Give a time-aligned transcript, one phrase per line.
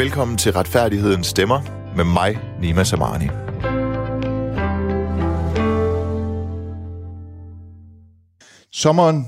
[0.00, 1.60] Velkommen til Retfærdighedens Stemmer
[1.96, 3.24] med mig, Nima Samani.
[8.72, 9.26] Sommeren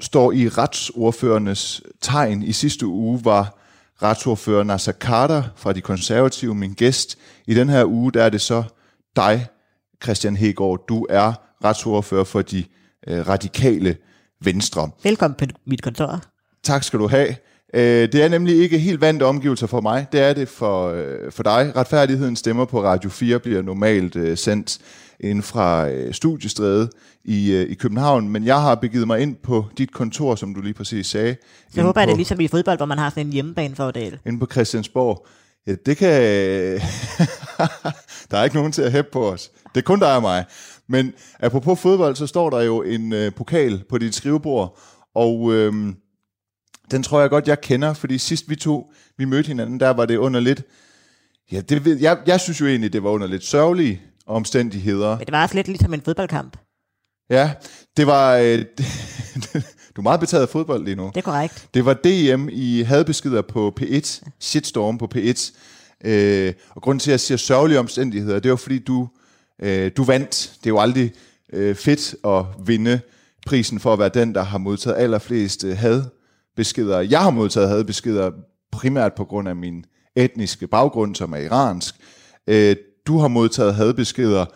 [0.00, 2.42] står i retsordførernes tegn.
[2.42, 3.58] I sidste uge var
[4.02, 7.18] retsordfører Nasser Carter fra De Konservative min gæst.
[7.46, 8.62] I den her uge der er det så
[9.16, 9.46] dig,
[10.02, 10.84] Christian Hegård.
[10.88, 11.32] Du er
[11.64, 12.64] retsordfører for de
[13.06, 13.96] øh, radikale
[14.40, 14.90] venstre.
[15.02, 16.22] Velkommen på mit kontor.
[16.62, 17.36] Tak skal du have.
[17.74, 20.06] Øh, det er nemlig ikke helt vante omgivelser for mig.
[20.12, 21.72] Det er det for, øh, for dig.
[21.76, 24.78] Retfærdigheden stemmer på Radio 4 bliver normalt øh, sendt
[25.20, 26.90] inden fra studiestredet
[27.24, 30.74] i, i København, men jeg har begivet mig ind på dit kontor, som du lige
[30.74, 31.36] præcis sagde.
[31.42, 34.18] Så jeg håber, at det er ligesom i fodbold, hvor man har sådan en hjemmebanefordel.
[34.26, 35.26] Inde på Christiansborg.
[35.66, 36.10] Ja, det kan...
[38.30, 39.50] der er ikke nogen til at hæppe på os.
[39.74, 40.44] Det er kun dig og mig.
[40.88, 44.78] Men apropos fodbold, så står der jo en øh, pokal på dit skrivebord,
[45.14, 45.52] og...
[45.52, 45.72] Øh,
[46.90, 50.06] den tror jeg godt, jeg kender, fordi sidst vi to, vi mødte hinanden, der var
[50.06, 50.62] det under lidt,
[51.52, 55.16] ja, det ved, jeg, jeg synes jo egentlig, det var under lidt sørgelige omstændigheder.
[55.18, 56.56] Men det var også lidt ligesom en fodboldkamp.
[57.30, 57.52] Ja,
[57.96, 58.58] det var, øh,
[59.96, 61.06] du er meget betaget af fodbold lige nu.
[61.14, 61.68] Det er korrekt.
[61.74, 65.52] Det var DM i hadbeskeder på P1, shitstorm på P1,
[66.04, 69.08] øh, og grunden til, at jeg siger sørgelige omstændigheder, det var fordi, du,
[69.62, 70.52] øh, du vandt.
[70.60, 71.12] Det er jo aldrig
[71.52, 73.00] øh, fedt at vinde
[73.46, 76.02] prisen for at være den, der har modtaget allerflest øh, had
[76.58, 77.00] beskeder.
[77.00, 78.30] Jeg har modtaget hadbeskeder
[78.72, 79.84] primært på grund af min
[80.16, 81.94] etniske baggrund, som er iransk.
[82.46, 82.76] Øh,
[83.06, 84.46] du har modtaget hadbeskeder,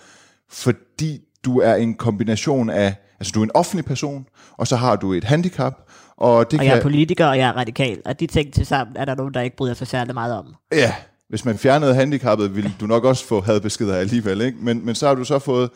[0.50, 4.26] fordi du er en kombination af, altså du er en offentlig person,
[4.58, 5.74] og så har du et handicap.
[6.16, 8.96] Og, det og jeg er politiker, og jeg er radikal, og de ting til sammen
[8.96, 10.54] er der nogen, der ikke bryder sig særlig meget om.
[10.72, 10.94] Ja,
[11.28, 14.58] hvis man fjernede handicappet, ville du nok også få hadbeskeder alligevel, ikke?
[14.60, 15.70] Men, men så har du så fået,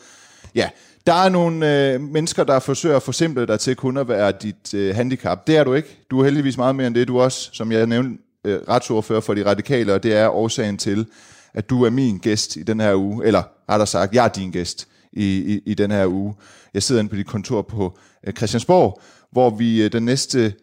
[0.54, 0.68] ja,
[1.06, 4.74] der er nogle øh, mennesker, der forsøger at forsimple dig til kun at være dit
[4.74, 5.46] øh, handicap.
[5.46, 6.06] Det er du ikke.
[6.10, 7.08] Du er heldigvis meget mere end det.
[7.08, 10.78] Du er også, som jeg nævnte, øh, retsordfører for de radikale, og det er årsagen
[10.78, 11.06] til,
[11.54, 13.26] at du er min gæst i den her uge.
[13.26, 16.34] Eller rettere sagt, jeg er din gæst i, i, i den her uge.
[16.74, 19.00] Jeg sidder inde på dit kontor på øh, Christiansborg,
[19.32, 20.54] hvor vi øh, den næste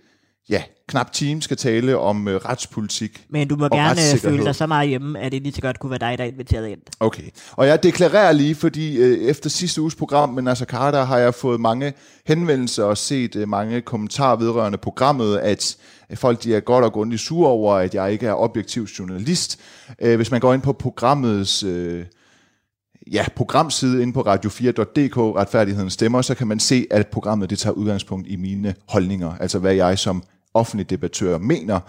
[0.50, 0.63] ja,
[0.94, 4.90] knap time skal tale om øh, retspolitik Men du må gerne føle dig så meget
[4.90, 6.80] hjemme, at det lige så godt kunne være dig, der inviteret ind.
[7.00, 7.24] Okay.
[7.52, 11.34] Og jeg deklarerer lige, fordi øh, efter sidste uges program med Nasser Carter har jeg
[11.34, 11.94] fået mange
[12.26, 15.78] henvendelser og set øh, mange kommentarer vedrørende programmet, at
[16.16, 19.60] folk de er godt og grundigt sure over, at jeg ikke er objektiv journalist.
[20.02, 21.64] Øh, hvis man går ind på programmets...
[21.64, 22.06] Øh,
[23.12, 27.74] ja, programside inde på radio4.dk, Retfærdigheden Stemmer, så kan man se, at programmet det tager
[27.74, 31.80] udgangspunkt i mine holdninger, altså hvad jeg som offentlig debattør mener,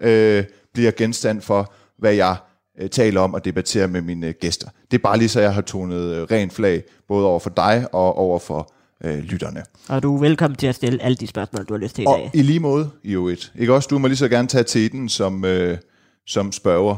[0.00, 0.44] øh,
[0.74, 2.36] bliver genstand for, hvad jeg
[2.80, 4.68] øh, taler om og debatterer med mine gæster.
[4.90, 7.86] Det er bare lige så, jeg har tonet øh, ren flag, både over for dig
[7.92, 8.72] og over for
[9.04, 9.62] øh, lytterne.
[9.88, 12.04] Og du er velkommen til at stille alle de spørgsmål, du har lyst til i
[12.04, 12.14] dag.
[12.24, 13.52] Og i lige måde, jo et.
[13.58, 13.88] Ikke også?
[13.90, 15.78] Du må lige så gerne tage teten som, øh,
[16.26, 16.96] som spørger,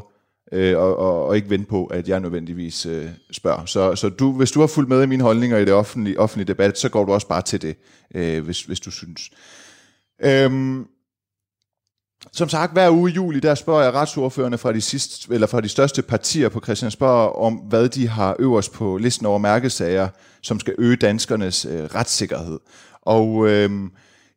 [0.52, 3.64] øh, og, og, og ikke vente på, at jeg nødvendigvis øh, spørger.
[3.64, 6.48] Så, så du, hvis du har fulgt med i mine holdninger i det offentlige, offentlige
[6.48, 7.76] debat, så går du også bare til det,
[8.14, 9.30] øh, hvis, hvis du synes.
[10.24, 10.86] Øhm,
[12.32, 15.60] som sagt, hver uge i juli, der spørger jeg retsordførende fra de, sidste, eller fra
[15.60, 20.08] de største partier på Christiansborg om, hvad de har øverst på listen over mærkesager,
[20.42, 22.58] som skal øge danskernes øh, retssikkerhed.
[23.02, 23.70] Og øh,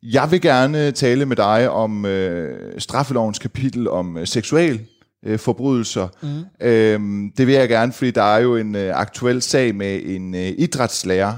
[0.04, 4.80] jeg vil gerne tale med dig om øh, straffelovens kapitel om øh, seksual
[5.26, 6.08] øh, forbrydelser.
[6.22, 6.68] Mm.
[6.68, 10.36] Øh, det vil jeg gerne, fordi der er jo en øh, aktuel sag med en
[10.36, 11.34] øh, idrætslærer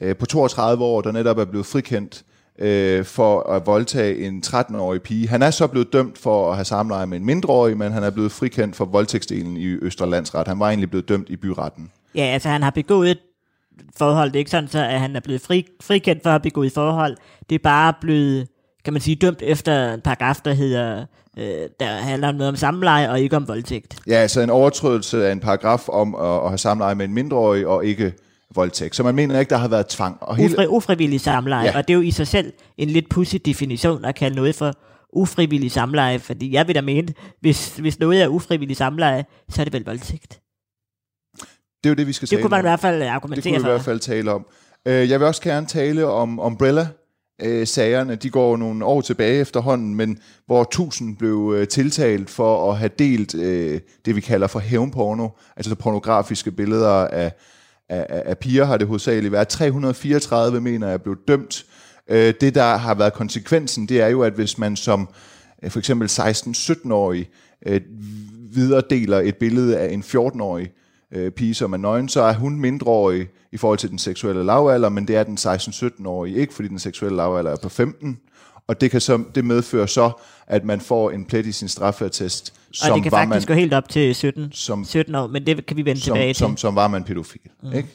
[0.00, 2.24] øh, på 32 år, der netop er blevet frikendt
[2.62, 5.28] øh, for at voldtage en 13-årig pige.
[5.28, 8.10] Han er så blevet dømt for at have samleje med en mindreårig, men han er
[8.10, 10.48] blevet frikendt for voldtægtsdelen i Østerlandsret.
[10.48, 11.90] Han var egentlig blevet dømt i byretten.
[12.14, 13.18] Ja, altså han har begået et
[13.96, 14.28] forhold.
[14.28, 16.72] Det er ikke sådan, så, at han er blevet fri, frikendt for at have begået
[16.72, 17.16] forhold.
[17.48, 18.48] Det er bare blevet,
[18.84, 21.06] kan man sige, dømt efter en paragraf, der hedder
[21.38, 23.98] øh, der handler om noget om samleje og ikke om voldtægt.
[24.06, 27.66] Ja, altså en overtrædelse af en paragraf om at, at have samleje med en mindreårig
[27.66, 28.14] og ikke
[28.54, 28.96] voldtægt.
[28.96, 30.16] Så man mener ikke, der har været tvang.
[30.20, 30.54] Og hele...
[30.54, 31.76] Ufri, ufrivillig samleje, ja.
[31.76, 34.72] og det er jo i sig selv en lidt pudsig definition at kalde noget for
[35.12, 37.08] ufrivillig samleje, fordi jeg vil da mene,
[37.40, 40.40] hvis, hvis noget er ufrivillig samleje, så er det vel voldtægt.
[41.84, 42.38] Det er jo det, vi skal tale om.
[42.38, 42.64] Det kunne man om.
[42.64, 44.46] i hvert fald argumentere Det kunne vi i hvert fald tale om.
[44.86, 46.86] Øh, jeg vil også gerne tale om Umbrella,
[47.42, 52.72] øh, sagerne, de går nogle år tilbage efterhånden, men hvor tusind blev øh, tiltalt for
[52.72, 57.32] at have delt øh, det, vi kalder for hævnporno, altså pornografiske billeder af,
[57.88, 59.48] af, af, af piger har det hovedsageligt været.
[59.48, 61.66] 334 mener jeg blev dømt.
[62.08, 65.08] Øh, det, der har været konsekvensen, det er jo, at hvis man som
[65.62, 67.28] øh, for eksempel 16-17-årig
[67.66, 67.80] øh,
[68.54, 70.72] videredeler et billede af en 14-årig
[71.12, 74.88] øh, pige, som er nøgen, så er hun mindreårig i forhold til den seksuelle lavalder,
[74.88, 78.18] men det er den 16-17-årige ikke, fordi den seksuelle lavalder er på 15
[78.72, 80.10] og det, kan så, det medfører så,
[80.46, 83.60] at man får en plet i sin straffeattest, og det kan var faktisk man, gå
[83.60, 86.58] helt op til 17, som, 17 år, men det kan vi vende tilbage som, til.
[86.60, 87.40] som, som var man pædofil.
[87.62, 87.72] Mm.
[87.72, 87.88] Ikke?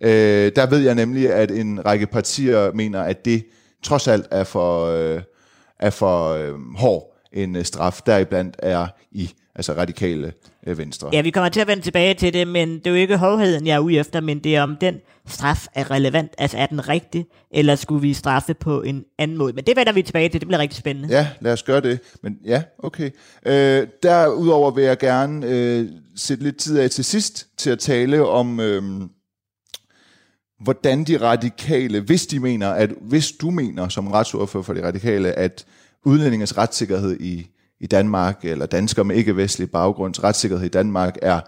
[0.00, 3.46] Øh, der ved jeg nemlig, at en række partier mener, at det
[3.82, 5.22] trods alt er for, øh,
[5.78, 8.00] er for øh, hård en øh, straf.
[8.06, 10.32] Deriblandt er i altså radikale
[10.66, 11.10] øh, venstre.
[11.12, 13.66] Ja, vi kommer til at vende tilbage til det, men det er jo ikke hårdheden,
[13.66, 16.88] jeg er ude efter, men det er om den straf er relevant, altså er den
[16.88, 19.52] rigtig, eller skulle vi straffe på en anden måde.
[19.52, 21.08] Men det vender vi tilbage til, det bliver rigtig spændende.
[21.08, 22.00] Ja, lad os gøre det.
[22.22, 23.10] Men ja, okay.
[23.46, 28.26] Øh, derudover vil jeg gerne øh, sætte lidt tid af til sidst til at tale
[28.26, 28.82] om, øh,
[30.60, 35.32] hvordan de radikale, hvis de mener, at hvis du mener som retsordfører for de radikale,
[35.32, 35.66] at
[36.06, 37.46] udlændingens retssikkerhed i,
[37.80, 41.40] i Danmark, eller danskere med ikke-vestlig baggrunds retssikkerhed i Danmark er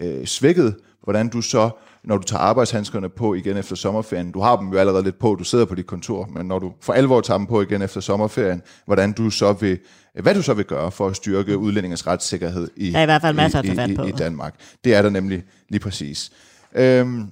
[0.00, 1.70] øh, svækket, hvordan du så,
[2.04, 5.34] når du tager arbejdshandskerne på igen efter sommerferien, du har dem jo allerede lidt på,
[5.34, 8.00] du sidder på dit kontor, men når du for alvor tager dem på igen efter
[8.00, 9.78] sommerferien, hvordan du så vil,
[10.22, 13.22] hvad du så vil gøre for at styrke udlændingens retssikkerhed i, Der er i hvert
[13.22, 14.04] fald masser i, i, på.
[14.04, 14.54] i Danmark.
[14.84, 16.32] Det er der nemlig lige præcis.
[16.74, 17.26] Øhm,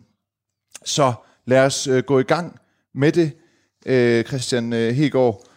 [0.84, 1.12] så
[1.46, 2.56] lad os øh, gå i gang
[2.94, 3.32] med det,
[3.87, 5.52] øh, Christian øh, Hegård.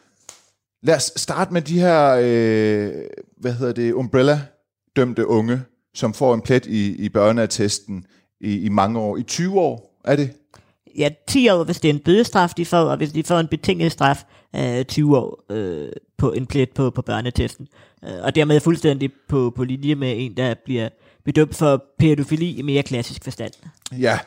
[0.86, 2.94] Lad os starte med de her, øh,
[3.38, 5.62] hvad hedder det, umbrella-dømte unge,
[5.94, 8.06] som får en plet i, i børneattesten
[8.42, 9.18] i, i mange år.
[9.18, 10.34] I 20 år, er det?
[10.98, 13.48] Ja, 10 år, hvis det er en bødestraf, de får, og hvis de får en
[13.48, 14.24] betinget straf,
[14.56, 17.68] øh, 20 år øh, på en plet på, på børnetesten.
[18.04, 20.90] Øh, og dermed fuldstændig på, på linje med en, der bliver
[21.26, 23.54] bedømt for pædofili i mere klassisk forstand.
[24.00, 24.20] Ja,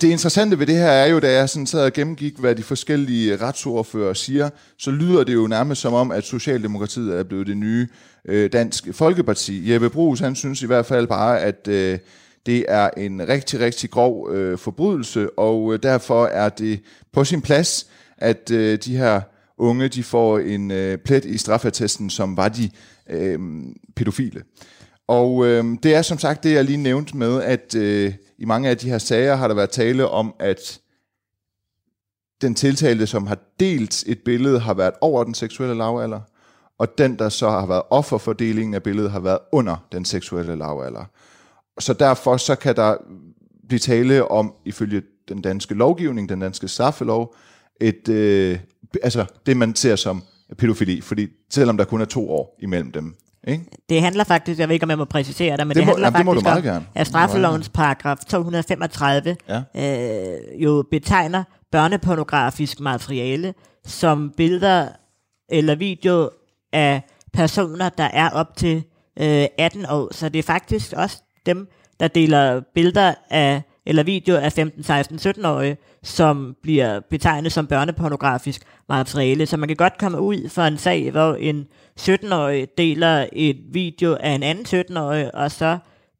[0.00, 2.62] det interessante ved det her er jo, da jeg sådan sad og gennemgik, hvad de
[2.62, 7.56] forskellige retsordfører siger, så lyder det jo nærmest som om, at Socialdemokratiet er blevet det
[7.56, 7.88] nye
[8.24, 9.72] øh, dansk folkeparti.
[9.72, 11.98] Jeppe Brugs, han synes i hvert fald bare, at øh,
[12.46, 16.80] det er en rigtig, rigtig grov øh, forbrydelse, og øh, derfor er det
[17.12, 17.86] på sin plads,
[18.18, 19.20] at øh, de her
[19.58, 22.70] unge, de får en øh, plet i straffeattesten, som var de
[23.10, 23.38] øh,
[23.96, 24.42] pædofile.
[25.12, 28.68] Og øh, det er som sagt det, jeg lige nævnte med, at øh, i mange
[28.68, 30.80] af de her sager har der været tale om, at
[32.42, 36.20] den tiltalte, som har delt et billede, har været over den seksuelle lavalder,
[36.78, 40.04] og den, der så har været offer for delingen af billedet, har været under den
[40.04, 41.04] seksuelle lavalder.
[41.78, 42.96] Så derfor så kan der
[43.68, 47.34] blive tale om, ifølge den danske lovgivning, den danske straffelov,
[47.80, 48.58] et, øh,
[49.02, 50.22] altså det, man ser som
[50.58, 53.14] pædofili, fordi selvom der kun er to år imellem dem.
[53.46, 53.64] Ikke?
[53.88, 55.92] Det handler faktisk, jeg ved ikke, om jeg må præcisere det, men Det det, må-
[55.92, 59.62] handler jamen, det må faktisk du meget om, at straffelovens paragraf 235 Ja.
[59.76, 63.54] øh, jo betegner børnepornografisk materiale
[63.86, 64.88] som billeder
[65.48, 66.30] eller video
[66.72, 67.02] af
[67.32, 68.76] personer, der er op til
[69.20, 70.14] øh, 18 år.
[70.14, 71.68] Så det er faktisk også dem,
[72.00, 78.62] der deler billeder af eller video af 15, 16, 17-årige, som bliver betegnet som børnepornografisk
[78.88, 79.46] materiale.
[79.46, 81.66] Så man kan godt komme ud for en sag, hvor en
[82.00, 85.78] 17-årig deler et video af en anden 17-årig, og så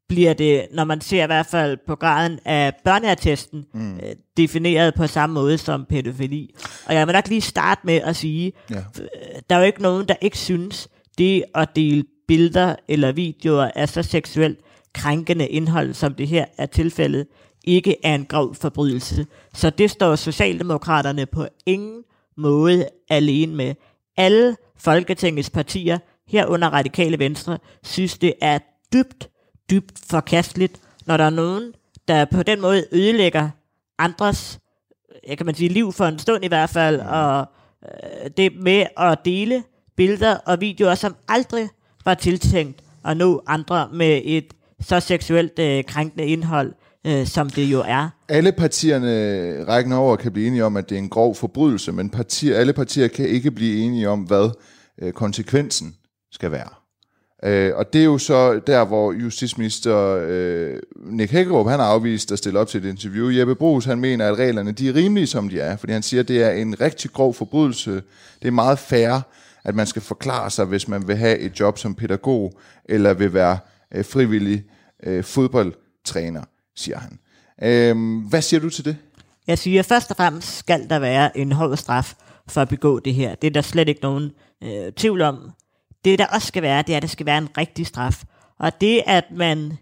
[0.09, 3.93] bliver det, når man ser i hvert fald på graden af børneattesten, mm.
[3.95, 4.01] øh,
[4.37, 6.55] defineret på samme måde som pædofili.
[6.85, 8.75] Og jeg vil nok lige starte med at sige, Ja.
[8.75, 9.07] øh,
[9.49, 10.87] der er jo ikke nogen, der ikke synes,
[11.17, 14.59] det at dele billeder eller videoer af så seksuelt
[14.93, 17.27] krænkende indhold, som det her er tilfældet,
[17.63, 19.25] ikke er en grov forbrydelse.
[19.53, 22.03] Så det står Socialdemokraterne på ingen
[22.37, 23.75] måde alene med.
[24.17, 28.59] Alle Folketingets partier, herunder Radikale Venstre, synes det er
[28.93, 29.29] dybt,
[29.71, 31.73] dybt forkasteligt, når der er nogen,
[32.07, 33.49] der på den måde ødelægger
[33.97, 34.59] andres
[35.27, 37.45] jeg kan man sige, liv for en stund i hvert fald, og
[37.83, 39.63] øh, det med at dele
[39.95, 41.69] billeder og videoer, som aldrig
[42.05, 46.73] var tiltænkt at nå andre med et så seksuelt øh, krænkende indhold,
[47.07, 48.09] øh, som det jo er.
[48.29, 52.09] Alle partierne rækken over kan blive enige om, at det er en grov forbrydelse, men
[52.09, 54.49] partier, alle partier kan ikke blive enige om, hvad
[55.01, 55.95] øh, konsekvensen
[56.31, 56.69] skal være.
[57.45, 62.31] Øh, og det er jo så der, hvor justitsminister øh, Nick Hækkerup, han har afvist
[62.31, 63.29] at stille op til et interview.
[63.29, 66.21] Jeppe Brugs, han mener, at reglerne de er rimelige, som de er, fordi han siger,
[66.21, 67.91] at det er en rigtig grov forbrydelse.
[68.41, 69.21] Det er meget fair,
[69.63, 73.33] at man skal forklare sig, hvis man vil have et job som pædagog, eller vil
[73.33, 73.57] være
[73.95, 74.63] øh, frivillig
[75.03, 76.43] øh, fodboldtræner,
[76.75, 77.19] siger han.
[77.63, 78.97] Øh, hvad siger du til det?
[79.47, 82.13] Jeg siger, at først og fremmest skal der være en hård straf
[82.47, 83.35] for at begå det her.
[83.35, 84.31] Det er der slet ikke nogen
[84.63, 85.51] øh, tvivl om.
[86.05, 88.23] Det, der også skal være, det er, at der skal være en rigtig straf.
[88.59, 89.77] Og det, at man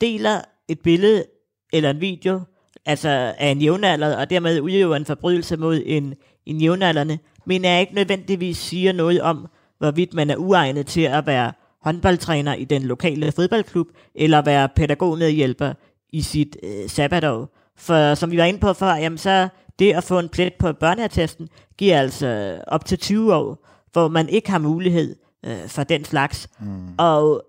[0.00, 1.24] deler et billede
[1.72, 2.40] eller en video,
[2.86, 6.14] altså af en jævnaldrende, og dermed udøver en forbrydelse mod en,
[6.46, 9.48] en jævnaldrende, men jeg ikke nødvendigvis siger noget om,
[9.78, 15.72] hvorvidt man er uegnet til at være håndboldtræner i den lokale fodboldklub, eller være pædagogmedhjælper
[16.12, 17.48] i sit øh, sabbatår.
[17.76, 20.72] For som vi var inde på før, jamen så det at få en plet på
[20.72, 25.16] børneattesten, giver altså op til 20 år hvor man ikke har mulighed
[25.46, 26.48] øh, for den slags.
[26.60, 26.94] Mm.
[26.98, 27.42] Og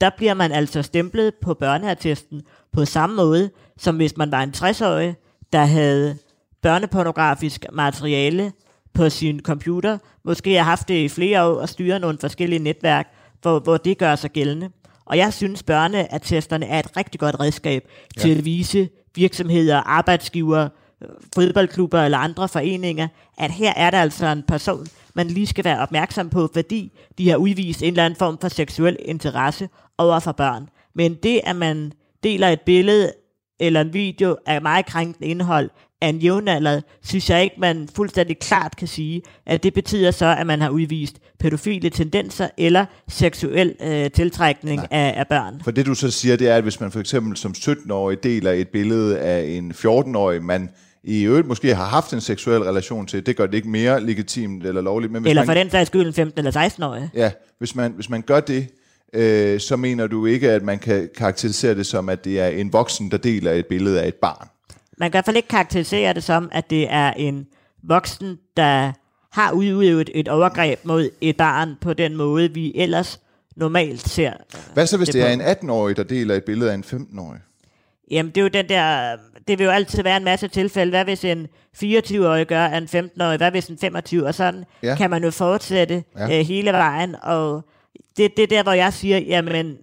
[0.00, 4.52] der bliver man altså stemplet på børneattesten på samme måde, som hvis man var en
[4.56, 5.16] 60-årig,
[5.52, 6.18] der havde
[6.62, 8.52] børnepornografisk materiale
[8.94, 13.12] på sin computer, måske har haft det i flere år og styrer nogle forskellige netværk,
[13.42, 14.70] hvor, hvor det gør sig gældende.
[15.08, 18.20] Og jeg synes, børneattesterne er et rigtig godt redskab ja.
[18.20, 20.68] til at vise virksomheder, arbejdsgiver,
[21.34, 25.78] fodboldklubber eller andre foreninger, at her er der altså en person, man lige skal være
[25.78, 30.32] opmærksom på, fordi de har udvist en eller anden form for seksuel interesse over for
[30.32, 30.68] børn.
[30.94, 33.12] Men det, at man deler et billede
[33.60, 38.38] eller en video af meget krænkende indhold af en jævnalder, synes jeg ikke, man fuldstændig
[38.38, 43.74] klart kan sige, at det betyder så, at man har udvist pædofile tendenser eller seksuel
[43.82, 45.60] øh, tiltrækning af, af børn.
[45.64, 48.52] For det du så siger, det er, at hvis man for eksempel som 17-årig deler
[48.52, 50.70] et billede af en 14-årig, man
[51.04, 54.66] i øvrigt måske har haft en seksuel relation til, det gør det ikke mere legitimt
[54.66, 55.12] eller lovligt.
[55.12, 57.10] Men hvis eller for man, den sags skyld en 15 eller 16-årig.
[57.14, 58.68] Ja, hvis man, hvis man gør det,
[59.12, 62.72] øh, så mener du ikke, at man kan karakterisere det som, at det er en
[62.72, 64.48] voksen, der deler et billede af et barn?
[64.98, 67.46] Man kan i hvert fald ikke karakterisere det som, at det er en
[67.82, 68.92] voksen, der
[69.32, 73.20] har udøvet et overgreb mod et barn på den måde, vi ellers
[73.56, 74.32] normalt ser.
[74.74, 77.40] Hvad så, hvis det, det er en 18-årig, der deler et billede af en 15-årig?
[78.10, 79.16] Jamen, det er jo den der,
[79.48, 80.90] det vil jo altid være en masse tilfælde.
[80.90, 83.36] Hvad hvis en 24-årig gør en 15-årig?
[83.36, 84.26] Hvad hvis en 25?
[84.26, 84.94] Og sådan ja.
[84.96, 86.38] kan man jo fortsætte ja.
[86.38, 87.16] øh, hele vejen.
[87.22, 87.64] Og
[88.16, 89.76] det, det er der, hvor jeg siger, jamen,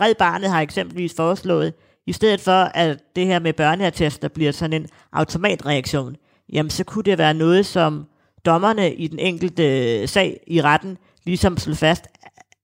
[0.00, 1.74] Red Barnet har eksempelvis foreslået,
[2.06, 6.16] i stedet for at det her med børneattester bliver sådan en automatreaktion,
[6.52, 8.06] jamen så kunne det være noget, som
[8.44, 12.04] dommerne i den enkelte sag i retten ligesom slår fast,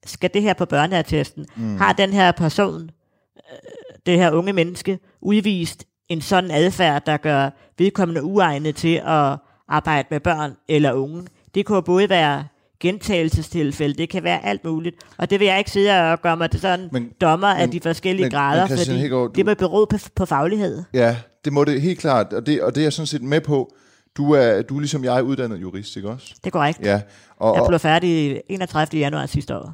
[0.06, 1.46] skal det her på børneattesten?
[1.56, 1.76] Mm.
[1.76, 2.90] Har den her person,
[3.36, 3.58] øh,
[4.06, 10.08] det her unge menneske, udvist en sådan adfærd, der gør vedkommende uegnet til at arbejde
[10.10, 11.26] med børn eller unge?
[11.54, 12.44] Det kunne både være
[12.80, 14.96] gentagelsestilfælde, det kan være alt muligt.
[15.18, 17.72] Og det vil jeg ikke sidde og gøre mig til sådan men, dommer af men,
[17.72, 20.82] de forskellige men, grader, men fordi Hækgaard, du, det må bero på, på faglighed.
[20.94, 23.40] Ja, det må det helt klart, og det, og det er jeg sådan set med
[23.40, 23.74] på.
[24.16, 26.34] Du er, du er ligesom jeg uddannet jurist, ikke også?
[26.36, 26.80] Det er korrekt.
[26.82, 27.00] Ja,
[27.36, 29.00] og, jeg blev færdig 31.
[29.00, 29.72] januar sidste år.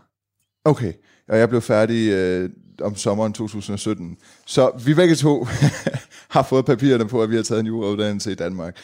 [0.65, 0.93] Okay,
[1.29, 2.51] og jeg blev færdig øh,
[2.83, 4.17] om sommeren 2017.
[4.47, 5.47] Så vi begge to
[6.35, 8.77] har fået papirerne på, at vi har taget en jurauddannelse i Danmark.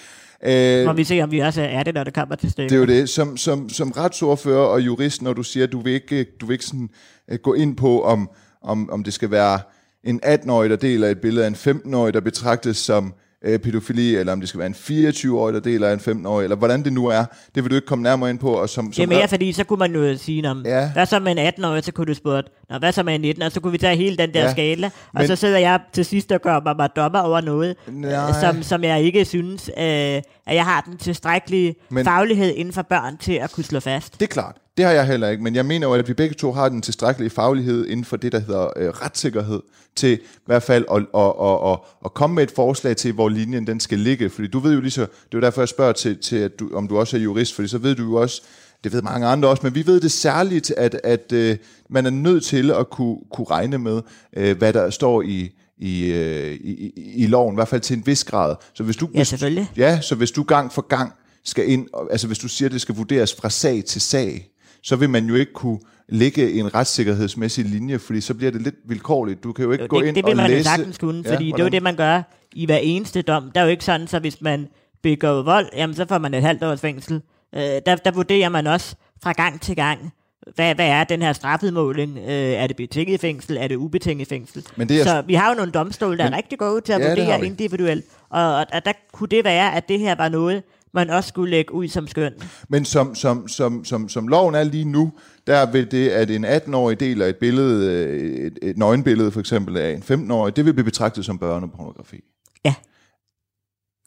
[0.45, 2.71] Øh, Må vi se, om vi også er det, når det kommer til stykket.
[2.71, 3.09] Det er jo det.
[3.09, 6.55] Som, som, som retsordfører og jurist, når du siger, at du vil ikke, du vil
[6.55, 6.89] ikke sådan,
[7.33, 8.31] uh, gå ind på, om,
[8.63, 9.61] om, om det skal være
[10.05, 14.33] en 18-årig, der deler et billede af en 15-årig, der betragtes som øh, pædofili, eller
[14.33, 17.25] om det skal være en 24-årig, der deler en 15-årig, eller hvordan det nu er,
[17.55, 18.51] det vil du ikke komme nærmere ind på.
[18.53, 20.93] Og som, som det er mere, fordi så kunne man jo sige, om, ja.
[20.93, 22.43] hvad så med en 18-årig, så kunne du spørge,
[22.73, 24.51] Nå, hvad så med en 19 og så kunne vi tage hele den der ja.
[24.51, 27.77] skala, og Men, så sidder jeg til sidst og gør mig, mig dommer over noget,
[27.89, 32.75] øh, som, som jeg ikke synes, øh, at jeg har den tilstrækkelige Men, faglighed inden
[32.75, 34.21] for børn til at kunne slå fast.
[34.21, 34.57] Det er klart.
[34.77, 36.83] Det har jeg heller ikke, men jeg mener jo, at vi begge to har den
[36.83, 39.61] tilstrækkelige faglighed inden for det, der hedder øh, retssikkerhed,
[39.97, 43.29] til i hvert fald at, at, at, at, at komme med et forslag til, hvor
[43.29, 44.31] linjen den skal ligge.
[44.31, 46.61] Fordi du ved jo lige så, det er jo derfor, jeg spørger til, til at
[46.61, 48.43] du, om du også er jurist, fordi så ved du jo også,
[48.85, 51.57] det ved mange andre også, men vi ved det særligt, at, at uh,
[51.91, 54.03] man er nødt til at kunne, kunne regne med,
[54.37, 58.07] uh, hvad der står i, i, uh, i, i loven, i hvert fald til en
[58.07, 58.57] vis grad.
[58.75, 59.69] Så hvis du, ja, selvfølgelig.
[59.73, 61.13] Hvis, ja, så hvis du gang for gang
[61.45, 64.49] skal ind, altså hvis du siger, at det skal vurderes fra sag til sag,
[64.83, 68.75] så vil man jo ikke kunne lægge en retssikkerhedsmæssig linje, fordi så bliver det lidt
[68.85, 69.45] vilkårligt.
[69.45, 70.65] Du kan jo ikke jo, gå det, ind det vil og man læse...
[70.65, 72.23] sagtens kunne, fordi ja, det er jo det, man gør
[72.53, 73.51] i hver eneste dom.
[73.55, 74.69] Der er jo ikke sådan, så hvis man
[75.03, 77.21] begår vold, jamen så får man et halvt års fængsel.
[77.55, 80.13] Øh, der, der vurderer man også fra gang til gang,
[80.55, 82.19] hvad, hvad er den her straffedmåling?
[82.19, 83.57] Øh, er det betinget fængsel?
[83.57, 84.67] Er det ubetinget fængsel?
[84.77, 86.93] Men det er, så vi har jo nogle domstole, der men, er rigtig gode til
[86.93, 88.05] at ja, vurdere individuelt.
[88.31, 90.63] Og, og, og der kunne det være, at det her var noget,
[90.95, 92.33] man også skulle lægge ud som skøn.
[92.69, 95.13] Men som, som, som, som, som loven er lige nu,
[95.47, 99.77] der vil det, at en 18-årig deler et billede, øh, et, et nøgenbillede for eksempel
[99.77, 102.21] af en 15-årig, det vil blive betragtet som børnepornografi.
[102.65, 102.75] Ja.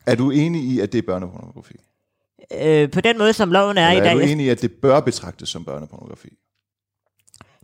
[0.06, 1.75] Er du enig i, at det er børnepornografi?
[2.54, 4.16] Øh, på den måde, som loven er Eller i dag...
[4.16, 6.30] er du enig i, at det bør betragtes som børnepornografi?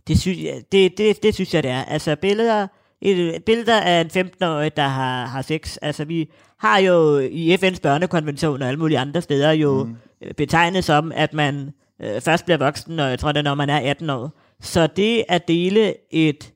[0.08, 1.84] Det synes, jeg, det, det, det synes jeg, det er.
[1.84, 2.66] Altså billeder,
[3.00, 5.76] et, billeder af en 15-årig, der har, har sex.
[5.82, 9.96] Altså vi har jo i FN's børnekonvention og alle mulige andre steder jo mm.
[10.36, 11.70] betegnet som, at man
[12.02, 14.38] øh, først bliver voksen, og jeg tror det er, når man er 18 år.
[14.60, 16.52] Så det at dele et,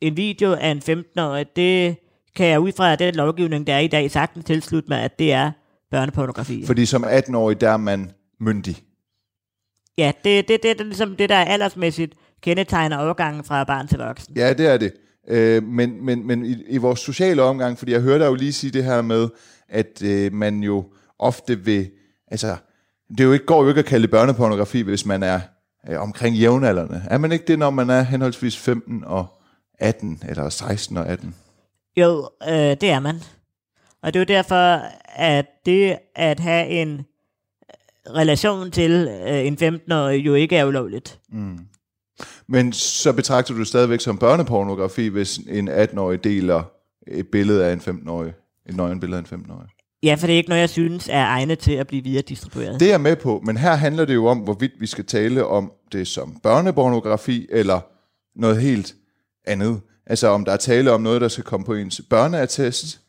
[0.00, 1.96] en video af en 15-årig, det
[2.36, 5.32] kan jeg ud fra den lovgivning, der er i dag, sagtens tilslutte mig, at det
[5.32, 5.50] er
[5.90, 6.66] børnepornografi.
[6.66, 8.76] Fordi som 18-årig, der er man myndig.
[9.98, 13.88] Ja, det, det, det, det er ligesom det, der er aldersmæssigt kendetegner overgangen fra barn
[13.88, 14.36] til voksen.
[14.36, 14.92] Ja, det er det.
[15.28, 18.52] Øh, men men, men i, i vores sociale omgang, fordi jeg hørte dig jo lige
[18.52, 19.28] sige det her med,
[19.68, 20.84] at øh, man jo
[21.18, 21.90] ofte vil,
[22.30, 22.56] altså
[23.08, 25.40] det er jo ikke, går jo ikke at kalde det børnepornografi, hvis man er
[25.88, 27.02] øh, omkring jævnaldrende.
[27.10, 29.26] Er man ikke det, når man er henholdsvis 15 og
[29.78, 31.34] 18, eller 16 og 18?
[31.96, 33.16] Jo, øh, det er man.
[34.02, 34.80] Og det er jo derfor,
[35.14, 37.02] at det at have en
[38.16, 41.20] relation til øh, en 15-årig jo ikke er ulovligt.
[42.46, 46.62] Men så betragter du det stadigvæk som børnepornografi, hvis en 18-årig deler
[47.06, 48.32] et billede af en 15-årig,
[48.68, 49.68] et nøgenbillede af en 15-årig.
[50.02, 52.80] Ja, for det er ikke noget, jeg synes er egnet til at blive videre distribueret.
[52.80, 55.46] Det er jeg med på, men her handler det jo om, hvorvidt vi skal tale
[55.46, 57.80] om det som børnepornografi, eller
[58.40, 58.94] noget helt
[59.46, 59.80] andet.
[60.06, 63.00] Altså om der er tale om noget, der skal komme på ens børneattest,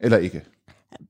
[0.00, 0.42] eller ikke.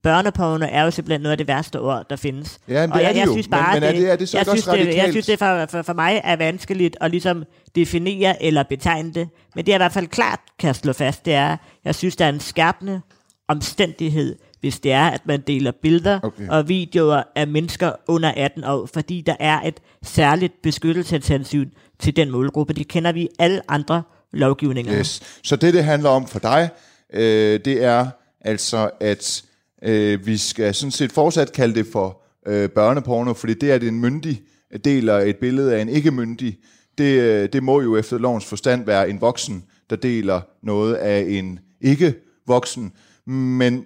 [0.03, 2.59] Børneporno er jo simpelthen noget af det værste ord, der findes.
[2.69, 3.33] Ja, men Og det er jeg, det jeg jo.
[3.33, 5.39] Synes Men- bare, men er det- er det så jeg synes, det, jeg synes, det
[5.39, 7.45] for, for, for mig er vanskeligt at ligesom
[7.75, 9.29] definere eller betegne det.
[9.55, 12.17] Men det er i hvert fald klart, kan jeg slå fast, det er, jeg synes,
[12.17, 13.01] der er en skærpende
[13.49, 16.49] omstændighed, hvis det er, at man deler billeder Okay.
[16.49, 22.31] og videoer af mennesker under 18 år, fordi der er et særligt beskyttelseshensyn til den
[22.31, 22.73] målgruppe.
[22.73, 24.99] Det kender vi i alle andre lovgivninger.
[24.99, 25.41] Yes.
[25.45, 26.69] Så det, det handler om for dig,
[27.13, 28.07] øh, det er
[28.41, 29.43] altså, at
[29.83, 33.83] øh, vi skal sådan set fortsat kalde det for øh, børneporno, fordi det er, at
[33.83, 34.43] en myndig
[34.85, 36.59] deler et billede af en ikke-myndig.
[36.99, 41.27] Det, øh, det må jo efter lovens forstand være en voksen, der deler noget af
[41.29, 42.93] en ikke-voksen.
[43.27, 43.85] Men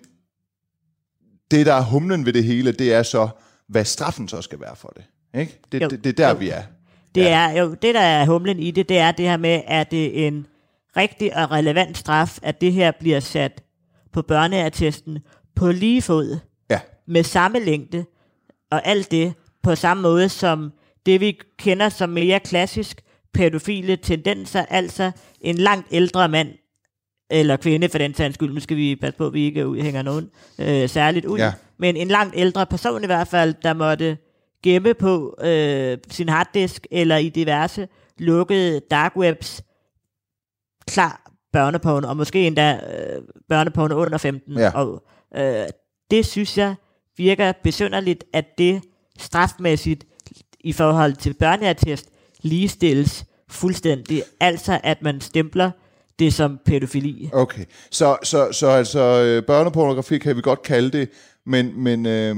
[1.50, 3.28] det, der er humlen ved det hele, det er så,
[3.68, 5.04] hvad straffen så skal være for det.
[5.40, 5.60] Ikke?
[5.72, 5.88] Det, Jo.
[5.88, 6.36] det, det er der, Jo.
[6.36, 6.62] vi er.
[7.14, 9.90] Det er jo det, der er humlen i det, det er det her med, at
[9.90, 10.46] det er en
[10.96, 13.62] rigtig og relevant straf, at det her bliver sat
[14.12, 15.18] på børneattesten
[15.56, 16.38] på lige fod
[16.70, 16.80] Ja.
[17.06, 18.04] med samme længde
[18.70, 20.72] og alt det på samme måde som
[21.06, 23.00] det, vi kender som mere klassisk
[23.34, 26.48] pædofile tendenser, altså en langt ældre mand
[27.30, 30.02] eller kvinde for den sags skyld, nu skal vi passe på, at vi ikke hænger
[30.02, 31.52] nogen øh, særligt ud, Ja.
[31.78, 34.16] men en langt ældre person i hvert fald, der måtte
[34.62, 39.62] gemme på øh, sin harddisk eller i diverse lukkede dark webs
[40.88, 44.82] klar børneporno, og måske endda øh, børneporno under 15 Ja.
[44.82, 45.10] år.
[45.36, 45.66] Øh,
[46.10, 46.74] det synes jeg
[47.16, 48.82] virker besynderligt, at det
[49.18, 50.04] strafmæssigt
[50.60, 52.08] i forhold til børneattest
[52.42, 54.22] ligestilles fuldstændig.
[54.40, 55.70] Altså at man stempler
[56.18, 57.30] det som pædofili.
[57.32, 61.08] Okay, så, så, så altså øh, børnepornografi kan vi godt kalde det,
[61.46, 62.36] men, men øh,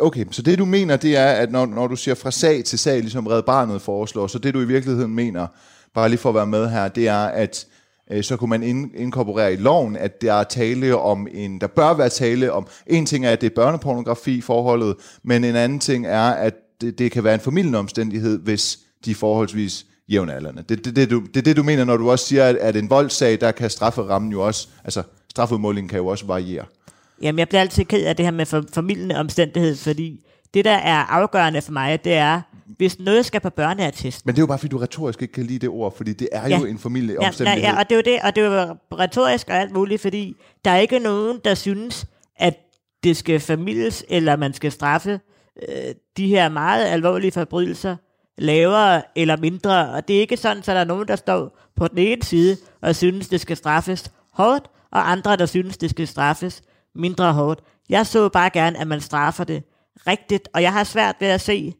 [0.00, 2.78] okay, så det du mener, det er, at når, når du siger fra sag til
[2.78, 5.46] sag, ligesom Red Barnet foreslår, så det du i virkeligheden mener,
[5.94, 7.73] bare lige for at være med her, det er, at øh,
[8.10, 11.94] Øh, så kunne man inkorporere i loven, at der er tale om en, der bør
[11.94, 16.06] være tale om, en ting er, at det er børnepornografi forholdet, men en anden ting
[16.06, 20.64] er, at det, det kan være en formidlende omstændighed, hvis de er forholdsvis jævnaldrende.
[20.68, 22.90] Det, det, det, du, det det, du mener, når du også siger, at, at en
[22.90, 26.64] voldssag, der kan strafferammen jo også, altså strafudmålingen kan jo også variere.
[27.22, 30.20] Jamen, jeg bliver altid ked af det her med for, formidlende omstændighed, fordi
[30.54, 32.40] det, der er afgørende for mig, det er,
[32.76, 35.44] hvis noget skal på børneattest, Men det er jo bare, fordi du retorisk ikke kan
[35.44, 36.58] lide det ord, fordi det er Ja.
[36.58, 38.76] jo en familie Ja, ja, ja, og det er jo det, og det er jo
[38.98, 42.54] retorisk og alt muligt, fordi der er ikke nogen, der synes, at
[43.04, 45.20] det skal families, eller man skal straffe
[45.68, 47.96] øh, de her meget alvorlige forbrydelser
[48.38, 51.88] lavere eller mindre, og det er ikke sådan, at der er nogen, der står på
[51.88, 56.06] den ene side og synes, det skal straffes hårdt, og andre, der synes, det skal
[56.08, 56.62] straffes
[56.94, 57.60] mindre hårdt.
[57.88, 59.62] Jeg så bare gerne, at man straffer det
[60.06, 61.74] rigtigt, og jeg har svært ved at se,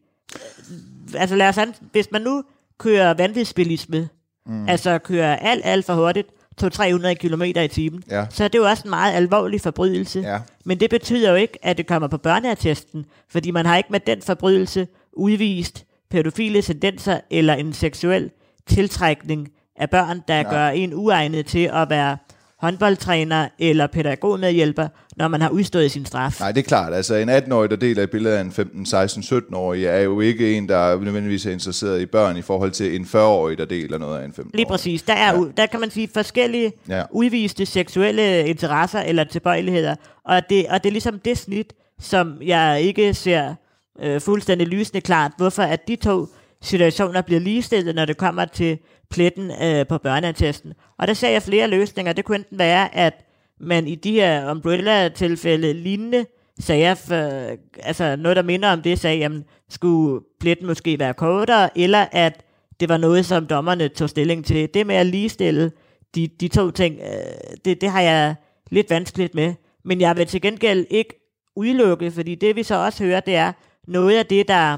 [1.15, 2.43] altså lad os an, hvis man nu
[2.77, 4.09] kører vanvidsbilisme,
[4.45, 4.69] mm.
[4.69, 6.27] altså kører alt, alt for hurtigt,
[6.63, 8.25] 200-300 km i timen, Ja.
[8.29, 10.19] så er det jo også en meget alvorlig forbrydelse.
[10.19, 10.39] Ja.
[10.65, 13.99] Men det betyder jo ikke, at det kommer på børneattesten, fordi man har ikke med
[13.99, 18.31] den forbrydelse udvist pædofile tendenser eller en seksuel
[18.67, 20.51] tiltrækning af børn, der Nej.
[20.53, 22.17] gør en uegnet til at være
[22.61, 24.87] håndboldtræner eller pædagogmedhjælper,
[25.17, 26.39] når man har udstået sin straf.
[26.39, 26.93] Nej, det er klart.
[26.93, 30.57] Altså en 18-årig, der deler et billede af en 15, 16, 17-årig, er jo ikke
[30.57, 34.19] en, der nødvendigvis er interesseret i børn i forhold til en 40-årig, der deler noget
[34.19, 34.55] af en 15-årig.
[34.55, 35.01] Lige præcis.
[35.01, 35.43] Der er, ja.
[35.57, 37.03] der kan man sige forskellige ja.
[37.11, 42.81] udviste seksuelle interesser eller tilbøjeligheder, og det, og det er ligesom det snit, som jeg
[42.81, 43.55] ikke ser
[44.01, 46.27] øh, fuldstændig lysende klart, hvorfor at de to
[46.61, 48.77] situationer bliver ligestillet, når det kommer til
[49.09, 50.73] pletten øh, på børneattesten.
[50.97, 52.13] Og der ser jeg flere løsninger.
[52.13, 53.25] Det kunne enten være, at
[53.59, 56.25] man i de her umbrella-tilfælde lignende
[56.59, 57.49] sager, for,
[57.83, 62.43] altså noget, der minder om det, sagde, jamen, skulle pletten måske være kortere, eller at
[62.79, 64.73] det var noget, som dommerne tog stilling til.
[64.73, 65.71] Det med at ligestille
[66.15, 68.35] de, de to ting, øh, det, det har jeg
[68.71, 69.53] lidt vanskeligt med.
[69.85, 73.51] Men jeg vil til gengæld ikke udelukke, fordi det vi så også hører, det er
[73.87, 74.77] noget af det, der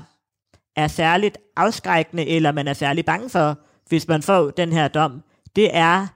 [0.76, 3.60] er særligt afskrækkende, eller man er særlig bange for,
[3.90, 5.22] hvis man får den her dom,
[5.56, 6.08] det er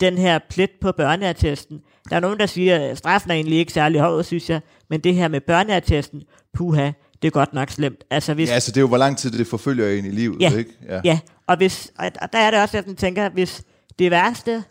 [0.00, 1.80] den her plet på børneattesten.
[2.10, 4.60] Der er nogen, der siger, at straffen er egentlig ikke særlig hård, synes jeg,
[4.90, 6.22] men det her med børneattesten,
[6.54, 6.90] puha,
[7.22, 8.04] det er godt nok slemt.
[8.10, 10.40] Altså, hvis, Ja, altså det er jo, hvor lang tid det forfølger en i livet,
[10.40, 10.70] Ja, ikke?
[11.04, 13.62] Ja, og, hvis, og, der er det også, at jeg tænker, hvis
[13.98, 14.64] det værste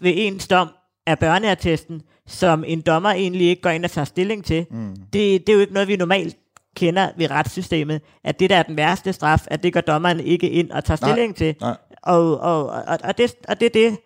[0.00, 0.68] ved ens dom
[1.06, 4.96] er børneattesten, som en dommer egentlig ikke går ind og tager stilling til, mm.
[5.12, 6.36] det, det er jo ikke noget, vi normalt
[6.76, 10.50] kender ved retssystemet, at det der er den værste straf, at det går dommeren ikke
[10.50, 11.54] ind og tager Nej, stilling til.
[11.60, 11.76] nej.
[12.02, 13.98] Og, og, og, og, det, og det er det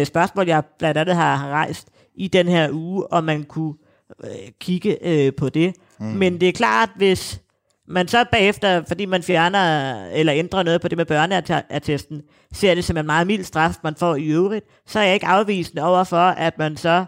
[0.00, 3.74] øh, spørgsmål, jeg blandt andet har, har rejst i den her uge, om man kunne
[4.24, 5.74] øh, kigge øh, på det.
[6.00, 6.06] Mm.
[6.06, 7.40] Men det er klart, hvis
[7.88, 12.84] man så bagefter, fordi man fjerner eller ændrer noget på det med børneattesten, ser det
[12.84, 16.04] som en meget mild straf, man får i øvrigt, så er jeg ikke afvisende over
[16.04, 17.04] for, at man så,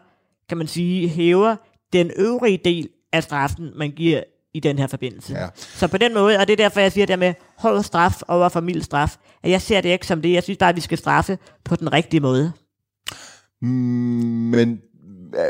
[0.48, 1.56] kan man sige, hæver
[1.92, 4.22] den øvrige del af straffen, man giver
[4.58, 5.34] i den her forbindelse.
[5.34, 5.46] Ja.
[5.56, 8.48] Så på den måde, og det er derfor, jeg siger det med hård straf over
[8.48, 10.32] for mild straf, at jeg ser det ikke som det.
[10.32, 12.52] Jeg synes bare, at vi skal straffe på den rigtige måde.
[13.62, 14.80] Mm, men
[15.34, 15.44] øh,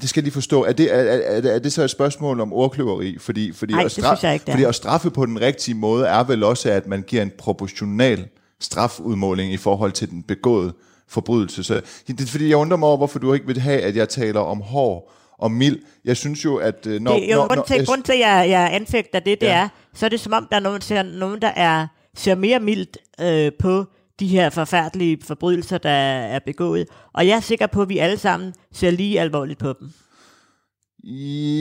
[0.00, 0.64] det skal jeg lige forstå.
[0.64, 3.18] Er det, er, er, er det så et spørgsmål om ordkløveri?
[3.18, 6.44] Fordi, fordi, Nej, at straf, ikke, fordi at straffe på den rigtige måde er vel
[6.44, 8.28] også, at man giver en proportional
[8.60, 10.74] strafudmåling i forhold til den begåede
[11.08, 11.64] forbrydelse.
[11.64, 14.08] Så det er fordi, jeg undrer mig over, hvorfor du ikke vil have, at jeg
[14.08, 15.12] taler om hård
[15.44, 15.78] og mild.
[16.04, 16.86] Jeg synes jo, at...
[16.86, 19.40] øh, Når, det, jo, når, grund til, jeg- grund til, at jeg, jeg anfægter det,
[19.40, 19.52] det Ja.
[19.58, 19.62] ja.
[19.64, 22.60] er, så er det som om, der er nogen, ser, nogen der er, ser mere
[22.60, 23.84] mildt øh, på
[24.20, 26.86] de her forfærdelige forbrydelser, der er begået.
[27.14, 29.88] Og jeg er sikker på, at vi alle sammen ser lige alvorligt på dem.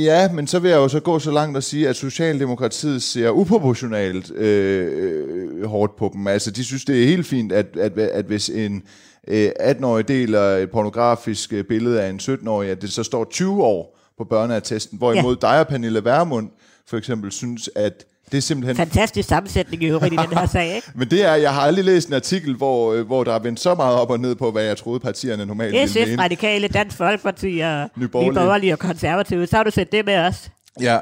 [0.04, 3.30] Ja, men så vil jeg jo så gå så langt og sige, at Socialdemokratiet ser
[3.30, 6.28] uproportionalt øh, hårdt på dem.
[6.28, 8.84] Altså, de synes, det er helt fint, at, at, at hvis en
[9.28, 13.64] øh, 18-årig deler et pornografisk øh, billede af en 17-årig, at det så står 20
[13.64, 15.48] år på børneattesten, hvorimod ja.
[15.48, 16.50] dig og Pernille Vermund
[16.90, 18.76] for eksempel synes, at det er simpelthen...
[18.76, 20.92] Fantastisk sammensætning i øvrigt i den her sag, ikke?
[21.00, 23.60] Men det er, jeg har aldrig læst en artikel, hvor, øh, hvor der er vendt
[23.60, 26.20] så meget op og ned på, hvad jeg troede partierne normalt ville SF.
[26.20, 28.40] Radikale, Dansk Folkeparti og Nye Nye Borgerlige.
[28.40, 29.48] Borgerlige og Konservative.
[29.48, 30.50] Så har du set det med os.
[30.82, 31.00] Ja,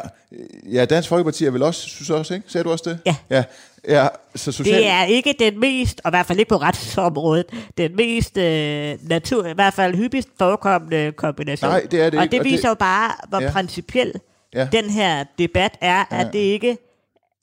[0.72, 2.46] ja, Dansk Folkeparti er vel også, synes også, ikke?
[2.52, 3.00] Sagde du også det?
[3.06, 3.16] Ja.
[3.30, 3.44] Ja,
[3.88, 4.76] ja så social...
[4.78, 7.46] Det er ikke den mest, og i hvert fald ikke på retsområdet,
[7.78, 11.70] den mest øh, natur, i hvert fald hyppigst forekommende kombination.
[11.70, 13.52] Nej, det er det og ikke, det og det- viser jo bare, hvor Ja.
[13.52, 14.14] principiel
[14.54, 14.60] Ja.
[14.60, 14.68] ja.
[14.72, 16.32] den her debat er, at Ja.
[16.34, 16.78] det ikke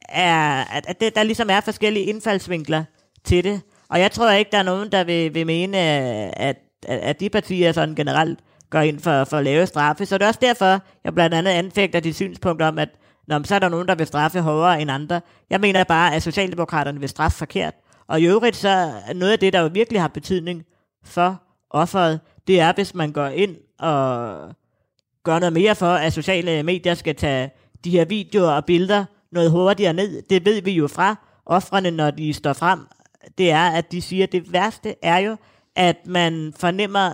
[0.09, 2.85] er, at, at det, der ligesom er forskellige indfaldsvinkler
[3.25, 3.61] til det.
[3.91, 7.29] Og jeg tror ikke, der er nogen, der vil, vil mene, at, at, at de
[7.31, 8.39] partier sådan generelt
[8.71, 10.07] går ind for, for lave straffe.
[10.07, 12.89] Så det er også derfor, jeg blandt andet anfægter dit synspunkt om, at
[13.29, 15.21] Nå, men så er der nogen, der vil straffe hårdere end andre.
[15.51, 17.75] Jeg mener bare, at Socialdemokraterne vil straffe forkert.
[18.07, 18.69] Og i øvrigt så
[19.07, 20.65] er noget af det, der jo virkelig har betydning
[21.05, 24.55] for offeret, det er, hvis man går ind og
[25.25, 27.51] gør noget mere for, at sociale medier skal tage
[27.85, 30.23] de her videoer og billeder noget hurtigere ned.
[30.23, 32.87] Det ved vi jo fra offrene, når de står frem.
[33.39, 35.37] Det er, at de siger, at det værste er jo,
[35.77, 37.11] at man fornemmer,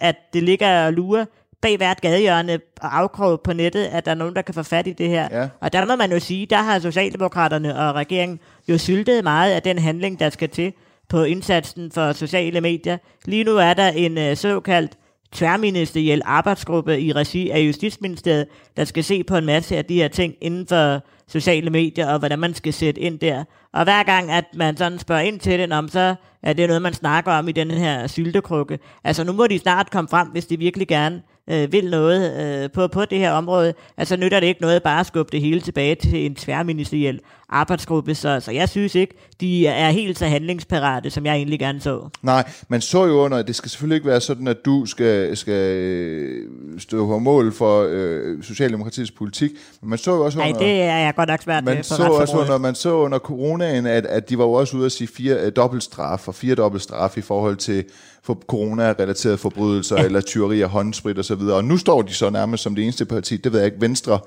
[0.00, 1.24] at det ligger og lurer
[1.62, 4.86] bag hvert gadehjørne og afkrog på nettet, at der er nogen, der kan få fat
[4.86, 5.28] i det her.
[5.30, 5.48] Ja.
[5.60, 9.62] Og der må man jo sige, der har Socialdemokraterne og regeringen jo syltet meget af
[9.62, 10.72] den handling, der skal til
[11.08, 12.98] på indsatsen for sociale medier.
[13.24, 14.92] Lige nu er der en øh, såkaldt
[15.32, 20.08] tværministeriel arbejdsgruppe i regi af Justitsministeriet, der skal se på en masse af de her
[20.08, 23.44] ting inden for sociale medier, og hvordan man skal sætte ind der.
[23.72, 26.82] Og hver gang, at man sådan spørger ind til det, om så er det noget,
[26.82, 28.78] man snakker om i den her syltekrukke.
[29.04, 32.70] Altså nu må de snart komme frem, hvis de virkelig gerne øh, vil noget øh,
[32.70, 33.74] på, på det her område.
[33.96, 38.14] Altså nytter det ikke noget bare at skubbe det hele tilbage til en tværministeriel arbejdsgruppe.
[38.14, 42.08] Så, så jeg synes ikke, de er helt så handlingsparate, som jeg egentlig gerne så.
[42.22, 45.36] Nej, man så jo under, at det skal selvfølgelig ikke være sådan, at du skal,
[45.36, 46.42] skal
[46.78, 50.60] stå på mål for øh, Socialdemokratiets politik, men man så jo også Nej, under...
[50.60, 54.06] det er jeg godt nok svært Man så, også under, man så under coronaen, at,
[54.06, 56.82] at de var jo også ude at sige fire øh, dobbelt straf og fire dobbelt
[56.82, 57.84] straf i forhold til
[58.28, 60.04] for corona-relaterede forbrydelser ja.
[60.04, 61.32] eller tyveri af håndsprit osv.
[61.32, 63.80] Og, og nu står de så nærmest som det eneste parti, det ved jeg ikke,
[63.80, 64.18] Venstre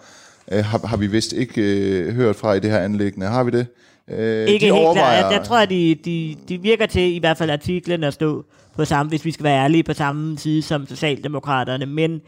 [0.51, 3.27] øh, har, har vi vist ikke øh, hørt fra i det her anlæggende.
[3.27, 3.67] Har vi det?
[4.09, 5.23] Øh, Ikke de helt klart.
[5.23, 8.45] Jeg, jeg tror, at de, de, de virker til, i hvert fald artiklen, at stå
[8.75, 11.85] på samme, hvis vi skal være ærlige, på samme side som Socialdemokraterne.
[11.85, 12.21] Men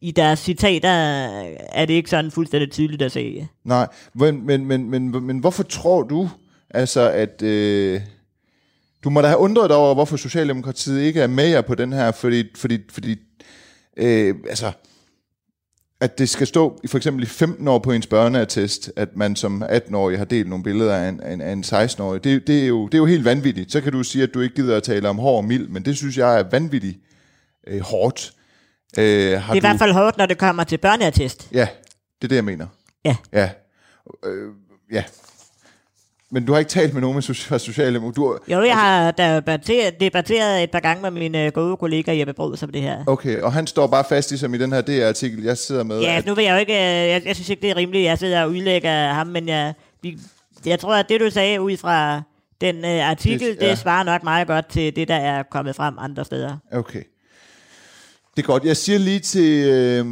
[0.00, 0.88] i deres citater
[1.72, 3.46] er det ikke sådan fuldstændig tydeligt at se.
[3.64, 6.28] Nej, men, men, men, men, men hvorfor tror du,
[6.70, 7.42] altså at...
[7.42, 8.00] Øh,
[9.04, 11.92] du må da have undret dig over, hvorfor Socialdemokratiet ikke er med jer på den
[11.92, 13.16] her, fordi, fordi, fordi
[13.96, 14.72] øh, altså,
[16.00, 19.36] at det skal stå i for eksempel i 15 år på ens børneattest, at man
[19.36, 22.24] som 18-årig har delt nogle billeder af en, af en, af en 16-årig.
[22.24, 23.72] Det, det, er jo, det er jo helt vanvittigt.
[23.72, 25.84] Så kan du sige, at du ikke gider at tale om hård og mild, men
[25.84, 26.98] det synes jeg er vanvittigt
[27.66, 28.32] øh, hårdt.
[28.98, 31.48] Øh, har Det er i du, hvert fald hårdt, når det kommer til børneattest.
[31.52, 31.68] Ja,
[32.18, 32.66] det er det, jeg mener.
[33.04, 33.16] Ja.
[33.32, 33.50] Ja.
[34.24, 34.48] Øh,
[34.92, 35.04] ja.
[36.32, 37.98] Men du har ikke talt med nogen med fra sociale...
[38.16, 42.32] Du, Jo, jeg har debatteret, debatteret et par gange med min øh, gode kollega Jeppe
[42.32, 43.04] Brød om det her.
[43.06, 46.00] Okay, og han står bare fast i, som i den her DR-artikel, jeg sidder med.
[46.00, 46.72] Ja, at, nu vil jeg jo ikke...
[46.72, 49.74] øh, Jeg, jeg synes ikke, det er rimeligt, jeg sidder og udlægger ham, men jeg,
[50.02, 50.18] vi,
[50.66, 52.22] jeg tror, at det, du sagde ud fra
[52.60, 53.70] den øh, artikel, Det- det, ja.
[53.70, 56.56] det svarer nok meget godt til det, der er kommet frem andre steder.
[56.72, 57.02] Okay.
[58.36, 58.64] Det er godt.
[58.64, 60.06] Jeg siger lige til, øh,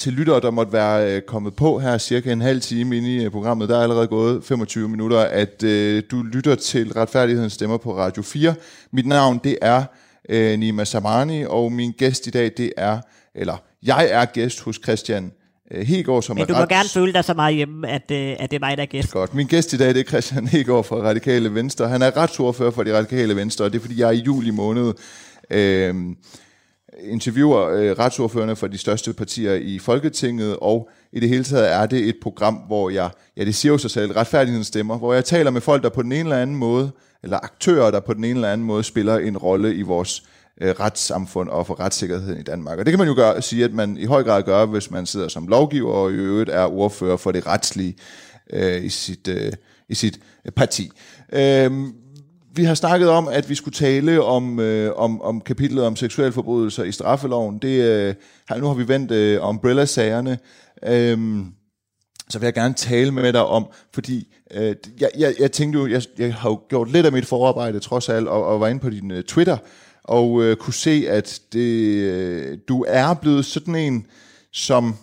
[0.00, 3.24] til lyttere, der måtte være øh, kommet på her cirka en halv time inde i
[3.24, 7.76] øh, programmet, der er allerede gået 25 minutter, at øh, du lytter til Retfærdighedens Stemmer
[7.76, 8.54] på Radio 4.
[8.92, 9.84] Mit navn, det er
[10.28, 12.98] øh, Nima Samani, og min gæst i dag, det er,
[13.34, 15.32] eller jeg er gæst hos Christian
[15.72, 18.10] øh, Hegård, som Men er du må ret- gerne føle dig så meget hjemme, at,
[18.10, 19.10] øh, at det er mig, der er gæst.
[19.12, 19.34] Godt.
[19.34, 21.88] Min gæst i dag, det er Christian Hegård fra Radikale Venstre.
[21.88, 24.92] Han er retsordfører for de Radikale Venstre, og det er fordi, jeg i juli måned
[25.50, 25.94] øh,
[27.02, 31.86] interviewer øh, retsordførende for de største partier i Folketinget, og i det hele taget er
[31.86, 35.24] det et program, hvor jeg, ja det siger jo sig selv, retfærdigheden stemmer, hvor jeg
[35.24, 36.90] taler med folk, der på den ene eller anden måde,
[37.22, 40.24] eller aktører, der på den ene eller anden måde spiller en rolle i vores
[40.60, 42.78] øh, retssamfund og for retssikkerheden i Danmark.
[42.78, 45.06] Og det kan man jo gøre, sige, at man i høj grad gør, hvis man
[45.06, 47.96] sidder som lovgiver og i øvrigt er ordfører for det retslige
[48.52, 49.52] øh, i, sit, øh,
[49.88, 50.90] i sit øh, parti.
[51.32, 51.70] Øh,
[52.54, 56.32] vi har snakket om, at vi skulle tale om, øh, om, om kapitlet om seksuelle
[56.32, 57.58] forbrydelser i straffeloven.
[57.58, 58.14] Det, øh,
[58.58, 60.38] nu har vi vendt øh, umbrella-sagerne.
[60.82, 61.44] Øh,
[62.28, 65.86] så vil jeg gerne tale med dig om, fordi øh, jeg, jeg, jeg tænkte jo,
[65.86, 68.80] jeg, jeg har jo gjort lidt af mit forarbejde trods alt, og, og var inde
[68.80, 69.56] på din øh, Twitter,
[70.04, 74.06] og øh, kunne se, at det, øh, du er blevet sådan en,
[74.52, 74.94] som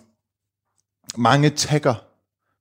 [1.18, 2.07] mange tagger,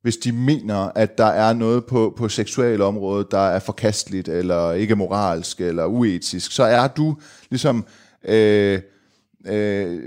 [0.07, 4.73] hvis de mener, at der er noget på, på seksuelle område, der er forkasteligt, eller
[4.73, 7.17] ikke moralsk, eller uetisk, så er du
[7.51, 7.85] ligesom...
[8.25, 8.81] Øh,
[9.47, 10.01] øh,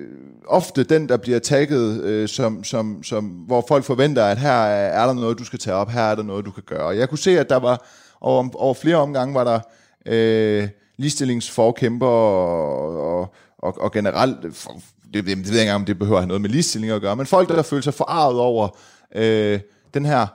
[0.47, 5.01] ofte den, der bliver tagget, øh, som, som, som, hvor folk forventer, at her er,
[5.01, 6.87] er der noget, du skal tage op, her er der noget, du kan gøre.
[6.87, 7.85] Jeg kunne se, at der var
[8.21, 9.59] over, over flere omgange var der
[10.05, 14.71] øh, ligestillingsforkæmper og, og, og, og generelt, for,
[15.13, 16.93] det, det, det ved jeg ikke engang, om det behøver at have noget med ligestilling
[16.93, 18.69] at gøre, men folk, der føler sig forarvet over
[19.15, 19.59] øh,
[19.93, 20.27] den her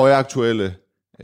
[0.00, 0.74] højaktuelle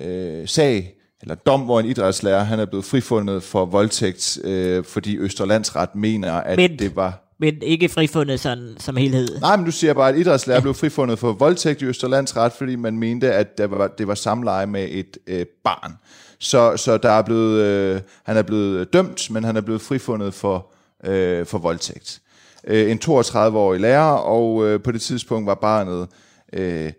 [0.01, 5.17] øh, sag, eller dom, hvor en idrætslærer han er blevet frifundet for voldtægt, øh, fordi
[5.19, 7.25] Østerlandsret mener, at Men- det var...
[7.41, 9.41] Men ikke frifundet sådan, som helhed.
[9.41, 12.99] Nej, men du siger bare, at idrætslærer blev frifundet for voldtægt i Østerlandsret, fordi man
[12.99, 15.93] mente, at det var, det var samleje med et øh, barn.
[16.39, 20.35] Så, så der er blevet, øh, han er blevet dømt, men han er blevet frifundet
[20.35, 20.67] for,
[21.05, 22.21] øh, for voldtægt.
[22.67, 26.09] Øh, en 32-årig lærer, og øh, på det tidspunkt var barnet
[26.53, 26.93] øh,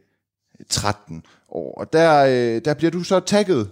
[0.70, 1.74] 13 år.
[1.80, 3.70] Og der, øh, der bliver du så tagget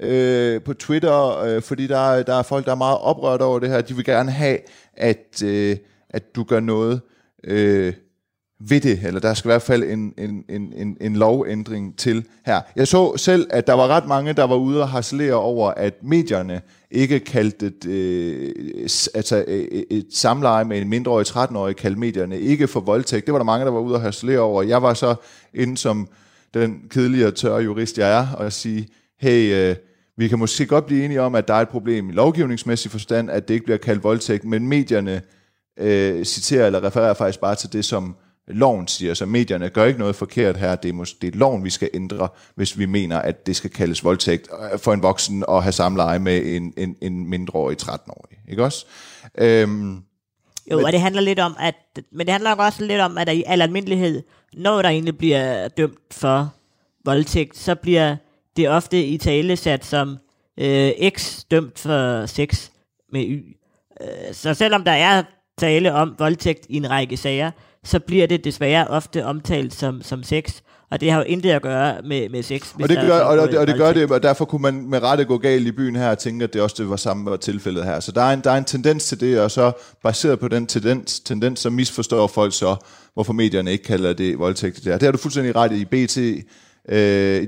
[0.00, 3.68] øh, på Twitter, øh, fordi der, der er folk, der er meget oprørt over det
[3.68, 3.80] her.
[3.80, 4.58] De vil gerne have,
[4.94, 5.76] at, øh,
[6.10, 7.00] at du gør noget
[7.44, 7.92] øh,
[8.68, 12.24] ved det, eller der skal i hvert fald en, en, en, en, en lovændring til
[12.46, 12.60] her.
[12.76, 15.94] Jeg så selv, at der var ret mange, der var ude og harcelere over, at
[16.02, 18.52] medierne ikke kaldte et, øh,
[19.14, 23.26] altså, øh, øh, et samleje med en mindreårig 13-årig, kaldte medierne ikke for voldtægt.
[23.26, 24.62] Det var der mange, der var ude og harcelere over.
[24.62, 25.14] Jeg var så
[25.54, 26.08] inde som
[26.54, 28.88] den kedelige og tørre jurist, jeg er, og sige,
[29.20, 29.76] hey, øh,
[30.16, 33.30] vi kan måske godt blive enige om, at der er et problem i lovgivningsmæssig forstand,
[33.30, 35.22] at det ikke bliver kaldt voldtægt, men medierne
[35.78, 38.16] øh, citerer eller refererer faktisk bare til det, som
[38.48, 39.14] loven siger.
[39.14, 40.76] Så medierne gør ikke noget forkert her.
[40.76, 43.70] Det er, måske, det er loven, vi skal ændre, hvis vi mener, at det skal
[43.70, 48.38] kaldes voldtægt øh, for en voksen at have samleje med en, en, en mindreårig 13-årig.
[48.48, 48.86] Ikke også?
[49.38, 50.02] Øhm,
[50.70, 51.74] jo, og det handler lidt om, at,
[52.12, 55.68] men det handler også lidt om, at der i al almindelighed, når der egentlig bliver
[55.68, 56.54] dømt for
[57.04, 58.16] voldtægt, så bliver
[58.56, 60.18] det ofte i tale sat som
[60.58, 62.70] øh, X dømt for sex
[63.12, 63.56] med Y.
[64.00, 65.22] Øh, så selvom der er
[65.58, 67.50] tale om voldtægt i en række sager,
[67.84, 71.62] så bliver det desværre ofte omtalt som, som sex, og det har jo intet at
[71.62, 72.74] gøre med, med sex.
[72.82, 75.02] og det, gør, og, og, det, og det gør det, og derfor kunne man med
[75.02, 77.36] rette gå galt i byen her og tænke, at det også det var samme var
[77.36, 78.00] tilfældet her.
[78.00, 79.72] Så der er, en, der er en tendens til det, og så
[80.02, 82.76] baseret på den tendens, tendens så misforstår folk så,
[83.14, 84.76] hvorfor medierne ikke kalder det voldtægt.
[84.76, 84.92] Det, der.
[84.92, 85.84] det har du fuldstændig ret i.
[85.84, 86.18] BT,
[86.88, 86.96] øh,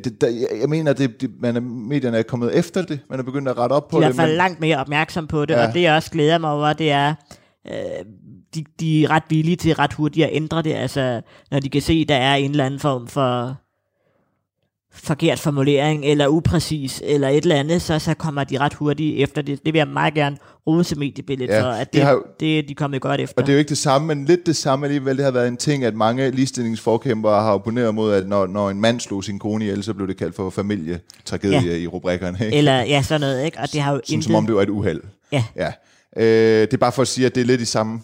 [0.05, 0.29] det, der,
[0.61, 3.01] jeg, mener, at det, det, man er, medierne er kommet efter det.
[3.11, 4.15] Man er begyndt at rette op på de er i det.
[4.15, 5.67] hvert fald langt mere opmærksom på det, ja.
[5.67, 7.15] og det jeg også glæder mig over, det er,
[7.69, 7.75] øh,
[8.55, 11.83] de, de er ret villige til ret hurtigt at ændre det, altså når de kan
[11.83, 13.57] se, der er en eller anden form for
[14.95, 19.43] forkert formulering, eller upræcis, eller et eller andet, så, så kommer de ret hurtigt efter
[19.43, 19.65] det.
[19.67, 20.37] Det vil jeg meget gerne
[20.67, 23.35] rose mediebilledet Ja, for, at det det, har det, de kommet godt efter.
[23.43, 25.17] Og det er jo ikke det samme, men lidt det samme alligevel.
[25.17, 28.81] Det har været en ting, at mange ligestillingsforkæmpere har opponeret mod, at når, når en
[28.81, 31.61] mand slog sin kone ihjel, så blev det kaldt for familietragedie.
[31.71, 31.77] Ja.
[31.77, 32.39] i rubrikkerne.
[32.45, 32.57] Ikke?
[32.59, 33.59] Eller ja, sådan noget, ikke?
[33.59, 35.01] Og det har jo Sådan, intet, som om det var et uheld.
[35.33, 35.73] ja, Ja.
[36.17, 38.01] Øh, det er bare for at sige, at det er lidt i samme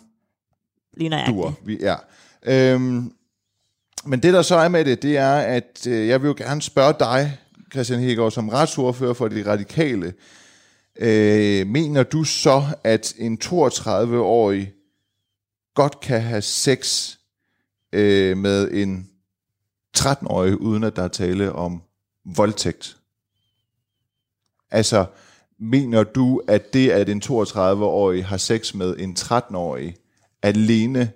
[0.99, 1.37] lige nøjagtigt.
[1.37, 1.53] Duer.
[1.65, 1.97] Vi, ja.
[2.43, 3.13] øhm,
[4.05, 6.63] men det der så er med det, det er, at øh, jeg vil jo gerne
[6.63, 7.39] spørge dig,
[7.73, 10.15] Christian Hegård, som retsordfører for de radikale,
[10.99, 14.73] øh, mener du så, at en 32-årig
[15.75, 17.15] godt kan have sex
[17.93, 19.09] øh, med en
[19.99, 21.83] 13-årig, uden at der er tale om
[22.25, 22.97] voldtægt?
[24.71, 25.07] Altså,
[25.59, 29.97] mener du, at det, at en 32-årig har sex med en 13-årig,
[30.43, 31.11] alene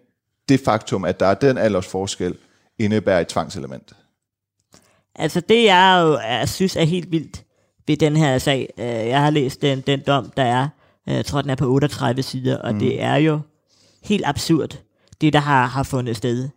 [0.49, 2.37] det faktum, at der er den aldersforskel,
[2.79, 3.93] indebærer et tvangselement?
[5.15, 7.45] Altså det, jeg jo er, synes er helt vildt
[7.87, 10.69] ved den her sag, øh, jeg har læst den, den dom, der er,
[11.09, 12.79] øh, jeg tror, den er på 38 sider, og mm.
[12.79, 13.41] det er jo
[14.03, 14.79] helt absurd,
[15.21, 16.49] det der har, har fundet sted.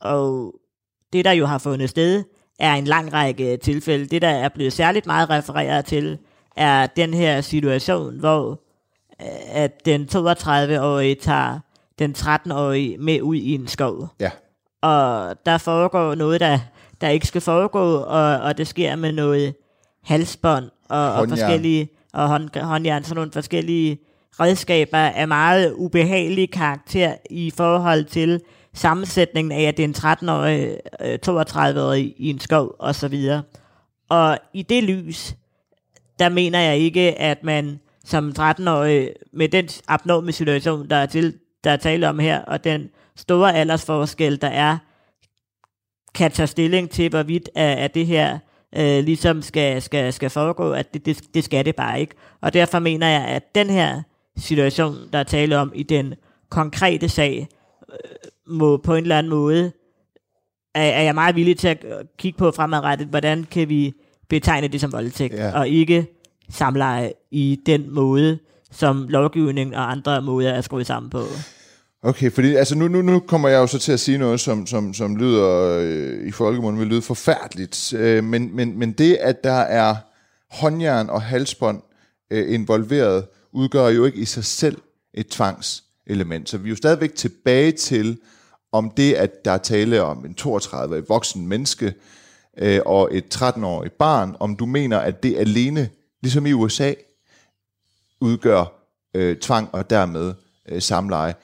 [0.00, 0.54] Og
[1.12, 2.24] det, der jo har fundet sted,
[2.58, 4.06] er en lang række tilfælde.
[4.06, 6.18] Det, der er blevet særligt meget refereret til,
[6.56, 8.62] er den her situation, hvor
[9.20, 11.58] øh, at den 32-årige tager
[11.98, 14.08] den 13-årige med ud i en skov.
[14.20, 14.30] Ja.
[14.82, 16.58] Og der foregår noget, der,
[17.00, 19.54] der ikke skal foregå, og, og det sker med noget
[20.02, 23.98] halsbånd og, og forskellige og hånd, håndjern, sådan nogle forskellige
[24.40, 28.40] redskaber af meget ubehagelig karakter i forhold til
[28.74, 30.78] sammensætningen af, at det er en 13-årig,
[31.28, 33.42] 32-årig øh, i en skov og så videre.
[34.08, 35.34] Og i det lys,
[36.18, 41.34] der mener jeg ikke, at man som 13-årig med den abnorme situation, der er, til,
[41.64, 44.78] der er tale om her, og den store aldersforskel, der er,
[46.14, 48.38] kan tage stilling til, hvorvidt at det her
[48.76, 52.14] øh, ligesom skal, skal, skal foregå, at det, det, det skal det bare ikke.
[52.40, 54.02] Og derfor mener jeg, at den her
[54.36, 56.14] situation, der er tale om i den
[56.48, 57.48] konkrete sag,
[57.92, 57.96] øh,
[58.46, 59.72] må på en eller anden måde,
[60.74, 61.84] er, er jeg meget villig til at
[62.18, 63.94] kigge på fremadrettet, hvordan kan vi
[64.28, 65.58] betegne det som voldtægt, ja.
[65.58, 66.06] og ikke
[66.50, 68.38] samleje i den måde,
[68.70, 71.22] som lovgivningen og andre måder er skruet sammen på.
[72.06, 74.66] Okay, fordi altså nu, nu, nu kommer jeg jo så til at sige noget, som,
[74.66, 79.44] som, som lyder øh, i folkemunden vil lyde forfærdeligt, øh, men, men, men det, at
[79.44, 79.96] der er
[80.50, 81.82] håndjern og halsbånd
[82.30, 84.78] øh, involveret, udgør jo ikke i sig selv
[85.14, 86.48] et tvangselement.
[86.48, 88.18] Så vi er jo stadigvæk tilbage til,
[88.72, 91.94] om det, at der er tale om en 32-årig voksen menneske
[92.58, 95.88] øh, og et 13-årigt barn, om du mener, at det alene,
[96.22, 96.94] ligesom i USA,
[98.20, 98.72] udgør
[99.14, 100.34] øh, tvang og dermed
[100.68, 101.34] øh, samleje.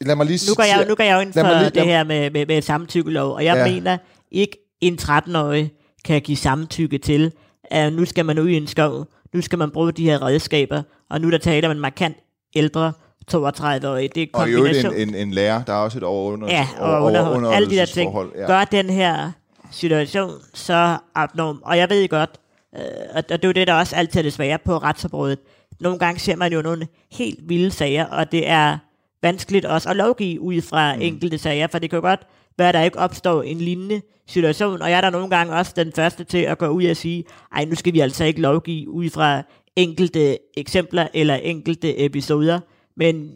[0.00, 2.04] Lad mig lige nu går jeg, nu går jeg jo ind for lige, det her
[2.04, 3.74] med, med, med samtykkelov, og jeg ja.
[3.74, 3.98] mener
[4.30, 5.72] ikke, en 13-årig
[6.04, 7.32] kan give samtykke til,
[7.64, 10.82] at nu skal man ud i en skov, nu skal man bruge de her redskaber,
[11.10, 12.16] og nu der taler man markant
[12.54, 12.92] ældre
[13.34, 14.08] 32-årige.
[14.14, 17.04] Det er og jo en, en, en lærer, der er også et over Ja, og
[17.04, 18.14] under, under, alle de der ting.
[18.36, 18.46] Ja.
[18.46, 19.32] Gør den her
[19.70, 21.62] situation så abnorm.
[21.64, 22.30] Og jeg ved godt,
[22.76, 22.82] øh,
[23.14, 25.38] og det er jo det, der også altid er det svære på retsområdet.
[25.80, 28.78] Nogle gange ser man jo nogle helt vilde sager, og det er
[29.22, 31.02] vanskeligt også at lovgive ud fra mm.
[31.02, 32.26] enkelte sager, for det kan jo godt
[32.58, 35.72] være, at der ikke opstår en lignende situation, og jeg er der nogle gange også
[35.76, 37.24] den første til at gå ud og sige,
[37.56, 39.42] ej, nu skal vi altså ikke lovgive ud fra
[39.76, 42.60] enkelte eksempler eller enkelte episoder,
[42.96, 43.32] men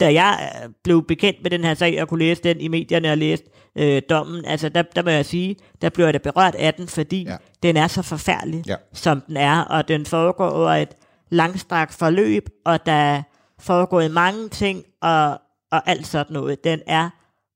[0.00, 0.50] da jeg
[0.84, 4.02] blev bekendt med den her sag og kunne læse den i medierne og læste øh,
[4.10, 7.24] dommen, altså der, der må jeg sige, der blev jeg da berørt af den, fordi
[7.24, 7.36] ja.
[7.62, 8.76] den er så forfærdelig, ja.
[8.92, 10.96] som den er, og den foregår over et
[11.30, 13.22] langstrakt forløb, og der
[13.60, 15.40] foregået mange ting, og,
[15.72, 16.64] og alt sådan noget.
[16.64, 17.10] Den er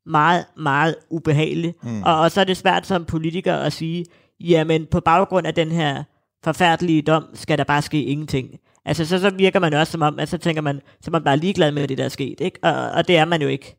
[0.06, 1.74] meget, meget ubehagelig.
[1.82, 2.02] Mm.
[2.02, 4.04] Og, og så er det svært som politiker at sige,
[4.40, 6.04] jamen på baggrund af den her
[6.44, 8.50] forfærdelige dom, skal der bare ske ingenting.
[8.84, 11.36] Altså så, så virker man også som om, at så tænker man, så man bare
[11.36, 12.40] ligeglad med det, der er sket.
[12.40, 12.58] Ikke?
[12.62, 13.76] Og, og det er man jo ikke.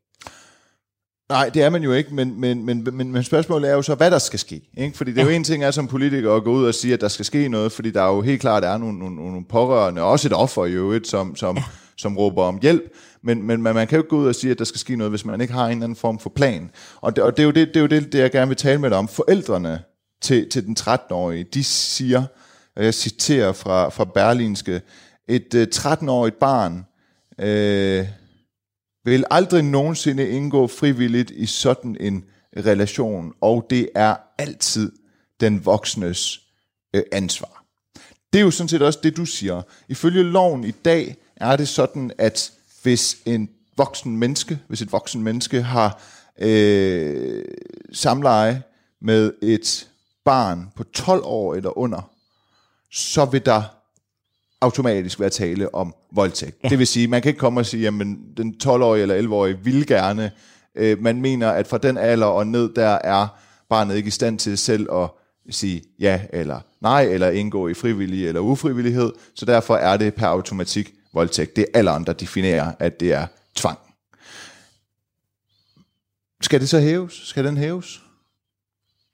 [1.30, 3.96] Nej, det er man jo ikke, men, men, men, men, men spørgsmålet er jo så,
[3.96, 4.62] hvad der skal ske.
[4.78, 4.98] Ikke?
[4.98, 7.02] Fordi det er jo en ting er som politiker at gå ud og sige, at
[7.02, 10.02] der skal ske noget, fordi der er jo helt klart er nogle, nogle, nogle pårørende,
[10.02, 11.64] og også et offer i øvrigt, som, som, ja
[12.02, 14.60] som råber om hjælp, men, men man kan jo ikke gå ud og sige, at
[14.60, 16.72] der skal ske noget, hvis man ikke har en eller anden form for plan.
[17.02, 18.58] Og det, og det er jo det, det, er jo det, det, jeg gerne vil
[18.58, 19.08] tale med dig om.
[19.08, 19.82] Forældrene
[20.22, 22.24] til, til den 13-årige, de siger,
[22.76, 24.82] og jeg citerer fra, fra Berlinske,
[25.28, 26.86] et øh, uh, 13-årigt barn
[27.40, 28.08] øh,
[29.06, 32.24] vil aldrig nogensinde indgå frivilligt i sådan en
[32.58, 34.92] relation, og det er altid
[35.40, 36.42] den voksnes
[36.96, 37.64] øh, ansvar.
[38.34, 39.62] Det er jo sådan set også det, du siger.
[39.90, 42.52] Ifølge loven i dag er det sådan, at
[42.84, 46.02] hvis en voksen menneske, hvis et voksen menneske har
[46.40, 47.44] øh,
[47.94, 48.64] samleje
[49.02, 49.88] med et
[50.26, 52.10] barn på 12 år eller under,
[52.92, 53.64] så vil der
[54.62, 56.58] automatisk være tale om voldtægt.
[56.64, 56.70] Ja.
[56.70, 57.94] Det vil sige, man kan ikke komme og sige, at
[58.38, 60.32] den 12-årige eller 11-årige vil gerne.
[60.76, 63.28] Øh, man mener, at fra den alder og ned, der er
[63.70, 65.10] barnet ikke i stand til selv at
[65.50, 70.28] sige ja eller nej, eller indgå i frivillig eller ufrivillighed, så derfor er det per
[70.28, 71.56] automatik voldtægt.
[71.56, 73.80] Det er alle andre, der definerer, at det er tvang.
[76.42, 77.14] Skal det så hæves?
[77.14, 78.02] Skal den hæves?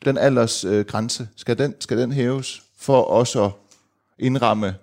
[0.06, 1.28] den aldersgrænse, øh, grænse?
[1.36, 3.52] skal, den, skal den hæves for også at
[4.20, 4.76] indramme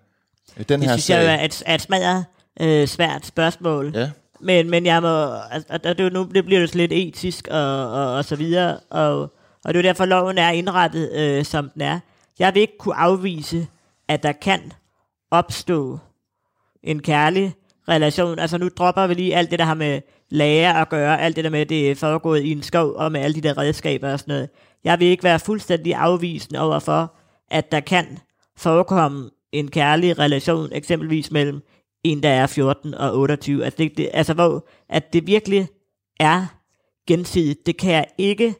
[0.56, 1.34] den Det her synes jeg sag?
[1.34, 2.24] er et, et smadret
[2.60, 3.92] øh, svært spørgsmål.
[3.94, 4.10] Ja.
[4.40, 7.92] Men, Men, jeg må, altså, og det, nu, det bliver jo så lidt etisk og,
[7.92, 9.20] og, og så videre, og,
[9.64, 12.00] og det er derfor, loven er indrettet, øh, som den er.
[12.38, 13.66] Jeg vil ikke kunne afvise,
[14.08, 14.72] at der kan
[15.30, 15.98] opstå
[16.84, 17.54] en kærlig
[17.88, 18.38] relation.
[18.38, 21.44] Altså nu dropper vi lige alt det, der har med lærer at gøre, alt det
[21.44, 24.18] der med, det er foregået i en skov, og med alle de der redskaber og
[24.18, 24.48] sådan noget.
[24.84, 27.14] Jeg vil ikke være fuldstændig afvisende overfor,
[27.50, 28.18] at der kan
[28.56, 31.62] forekomme en kærlig relation, eksempelvis mellem
[32.04, 33.64] en, der er 14 og 28.
[33.64, 35.68] Altså, det, det, altså hvor at det virkelig
[36.20, 36.46] er
[37.06, 38.54] gensidigt, det kan jeg ikke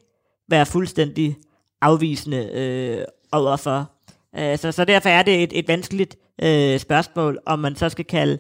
[0.49, 1.37] være fuldstændig
[1.81, 3.91] afvisende øh, overfor.
[4.33, 8.05] Altså, så, så derfor er det et, et vanskeligt øh, spørgsmål, om man så skal
[8.05, 8.39] kalde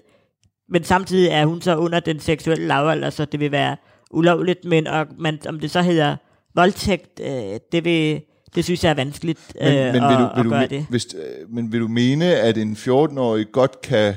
[0.68, 3.76] men samtidig er hun så under den seksuelle lavalder, så det vil være
[4.10, 6.16] ulovligt, men og man, om det så hedder
[6.54, 8.22] voldtægt, øh, det, vil,
[8.54, 10.64] det synes jeg er vanskeligt øh, men, men, at, vil du, at vil du, gøre
[10.64, 10.86] me- det.
[10.90, 14.14] Hvis, øh, men vil du mene, at en 14-årig godt kan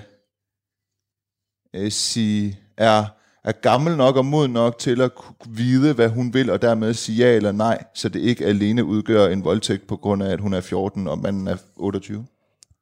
[1.76, 3.06] øh, sige, er,
[3.44, 5.12] er gammel nok og moden nok til at
[5.50, 9.28] vide, hvad hun vil, og dermed sige ja eller nej, så det ikke alene udgør
[9.28, 12.26] en voldtægt på grund af, at hun er 14 og manden er 28?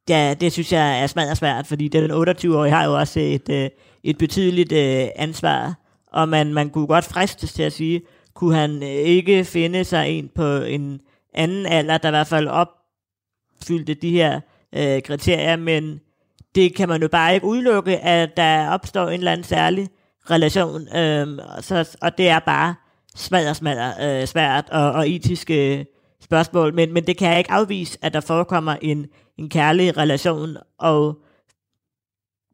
[0.08, 3.70] Ja, det synes jeg er smadret svært, fordi den 28-årige har jo også et, øh,
[4.04, 5.74] et betydeligt øh, ansvar,
[6.12, 8.02] og man, man kunne godt fristes til at sige,
[8.34, 11.00] kunne han øh, ikke finde sig en på en
[11.34, 14.40] anden alder, der i hvert fald opfyldte de her
[14.76, 16.00] øh, kriterier, men
[16.54, 19.88] det kan man jo bare ikke udelukke, at der opstår en eller anden særlig
[20.30, 22.74] relation, øh, og, så, og det er bare
[23.16, 25.84] smadret, smadret øh, svært og, og etisk øh,
[26.26, 29.06] spørgsmål, men, men det kan jeg ikke afvise, at der forekommer en,
[29.38, 31.18] en kærlig relation, og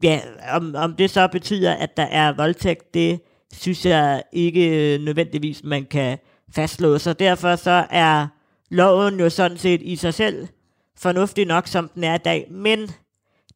[0.02, 0.20] ja,
[0.52, 3.20] om, om det så betyder, at der er voldtægt, det
[3.52, 6.18] synes jeg ikke nødvendigvis, man kan
[6.54, 6.98] fastslå.
[6.98, 8.26] Så derfor så er
[8.70, 10.48] loven jo sådan set i sig selv
[10.98, 12.46] fornuftig nok, som den er i dag.
[12.50, 12.90] Men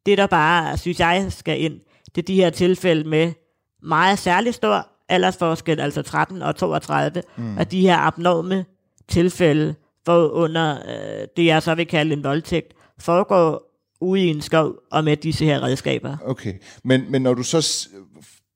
[0.05, 1.79] det, der bare, synes jeg, skal ind,
[2.15, 3.33] det er de her tilfælde med
[3.83, 7.57] meget særlig stor aldersforskel, altså 13 og 32, mm.
[7.57, 8.65] og de her abnorme
[9.07, 9.75] tilfælde,
[10.07, 13.63] hvor under øh, det, jeg så vil kalde en voldtægt, foregår
[14.01, 16.17] ude i en skov og med disse her redskaber.
[16.25, 16.53] Okay,
[16.83, 17.89] men, men når du så,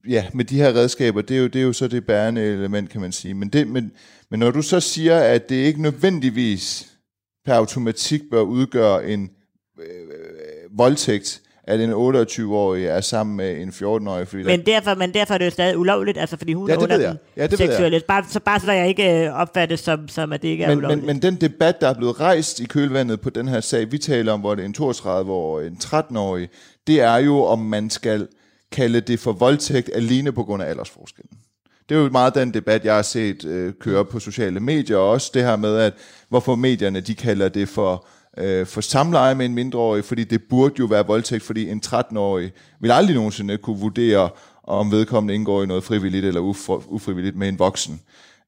[0.09, 2.89] ja, med de her redskaber, det er jo, det er jo så det bærende element,
[2.89, 3.33] kan man sige.
[3.33, 3.91] Men, det, men,
[4.29, 6.91] men når du så siger, at det ikke nødvendigvis
[7.45, 9.29] per automatik bør udgøre en
[9.79, 11.41] øh, øh voldtægt,
[11.71, 15.37] at en 28-årig er sammen med en 14-årig, fordi der, Men derfor, men derfor er
[15.37, 17.15] det jo stadig ulovligt, altså fordi hun Ja, er det under ved jeg.
[17.37, 17.69] Ja, det ved jeg.
[17.69, 18.01] seksuelle.
[18.07, 20.77] Bare, så bare så jeg ikke øh, opfattes som, som, at det ikke er men,
[20.77, 21.05] ulovligt.
[21.05, 23.97] men, men den debat, der er blevet rejst i kølvandet på den her sag, vi
[23.97, 26.49] taler om, hvor det er en 32-årig, en 13-årig,
[26.87, 28.27] det er jo, om man skal
[28.71, 31.37] kalde det for voldtægt alene på grund af aldersforskellen.
[31.89, 35.09] Det er jo meget den debat, jeg har set øh, køre på sociale medier, og
[35.09, 35.93] også det her med, at
[36.29, 38.05] hvorfor medierne de kalder det for,
[38.37, 42.51] øh, for samleje med en mindreårig, fordi det burde jo være voldtægt, fordi en 13-årig
[42.79, 44.29] vil aldrig nogensinde kunne vurdere,
[44.63, 48.01] om vedkommende indgår i noget frivilligt eller ufri- ufrivilligt med en voksen.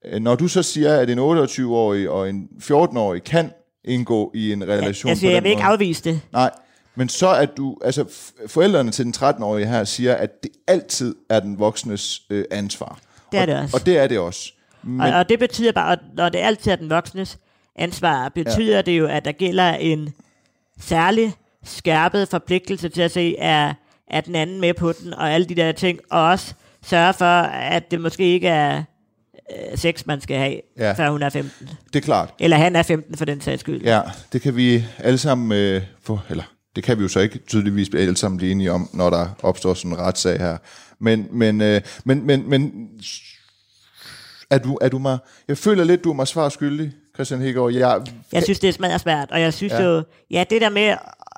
[0.05, 3.51] Øh, Når du så siger, at en 28-årig og en 14-årig kan
[3.85, 5.73] indgå i en relation jeg, på siger, den jeg vil ikke måde.
[5.73, 6.21] afvise det.
[6.31, 6.51] Nej,
[6.95, 8.05] men så at du, altså
[8.47, 12.99] forældrene til den 13-årige her siger, at det altid er den voksnes øh, ansvar.
[13.31, 13.77] Det er og, det også.
[13.77, 14.53] Og det er det også.
[14.83, 17.37] Men, Og, og det betyder bare, at når det altid er den voksnes
[17.75, 18.81] ansvar, betyder ja.
[18.81, 20.09] det jo, at der gælder en
[20.79, 21.33] særlig
[21.65, 23.73] skærpet forpligtelse til at se, er,
[24.07, 26.53] er den anden med på den, og alle de der ting, og også
[26.85, 28.83] sørge for, at det måske ikke er
[29.71, 30.91] øh, sex, man skal have, Ja.
[30.93, 31.69] før hun er 15.
[31.93, 32.33] det er klart.
[32.39, 33.81] Eller han er 15 for den sags skyld.
[33.81, 34.01] Ja,
[34.33, 36.43] det kan vi alle sammen øh, få, eller
[36.75, 39.73] det kan vi jo så ikke tydeligvis alle sammen blive enige om, når der opstår
[39.73, 40.57] sådan en retssag her.
[40.99, 42.89] Men, men, øh, men, men, men
[44.49, 45.17] er du, er du mig,
[45.47, 47.71] jeg føler lidt, du er mig svar skyldig, Christian Hækgaard.
[47.71, 48.01] Jeg,
[48.33, 49.81] Jeg synes, det er smadret svært, og jeg synes Ja.
[49.83, 50.95] jo, ja, det der med,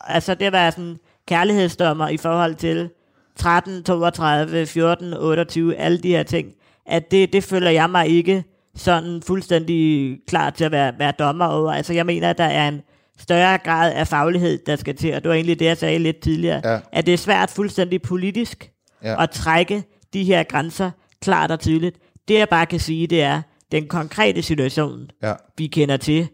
[0.08, 0.98] altså det var sådan
[1.28, 2.90] kærlighedsdommer i forhold til
[3.36, 6.48] 13, 32, 14, 28, alle de her ting,
[6.86, 8.44] at det, det føler jeg mig ikke
[8.76, 11.72] sådan fuldstændig klar til at være, være dommer over.
[11.74, 12.82] Altså jeg mener, at der er en
[13.20, 16.20] større grad af faglighed, der skal til, og det var egentlig det, jeg sagde lidt
[16.20, 16.80] tidligere, Ja.
[16.92, 18.72] at det er svært fuldstændig politisk
[19.04, 19.24] Ja.
[19.24, 21.98] at trække de her grænser klart og tydeligt.
[22.28, 23.42] Det jeg bare kan sige, det er,
[23.72, 26.28] den konkrete situation, ja, vi kender til,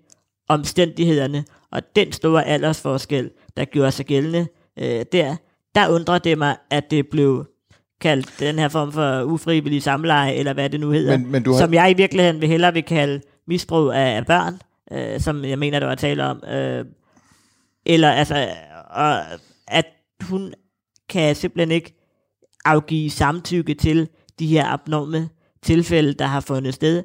[0.49, 4.47] omstændighederne, og den store aldersforskel, der gjorde sig gældende
[4.79, 5.35] øh, der,
[5.75, 7.45] der undrer det mig, at det blev
[8.01, 11.51] kaldt den her form for ufrivillig samleje, eller hvad det nu hedder, Men- men du
[11.51, 14.59] har- som jeg i virkeligheden vil hellere vil kalde misbrug af, af børn,
[14.91, 16.43] øh, som jeg mener, der var tale om.
[16.47, 16.85] Øh,
[17.85, 18.49] eller altså,
[18.89, 19.19] og,
[19.67, 19.85] at
[20.23, 20.53] hun
[21.09, 21.93] kan simpelthen ikke
[22.65, 24.09] afgive samtykke til
[24.39, 25.29] de her abnorme
[25.63, 27.03] tilfælde, der har fundet sted.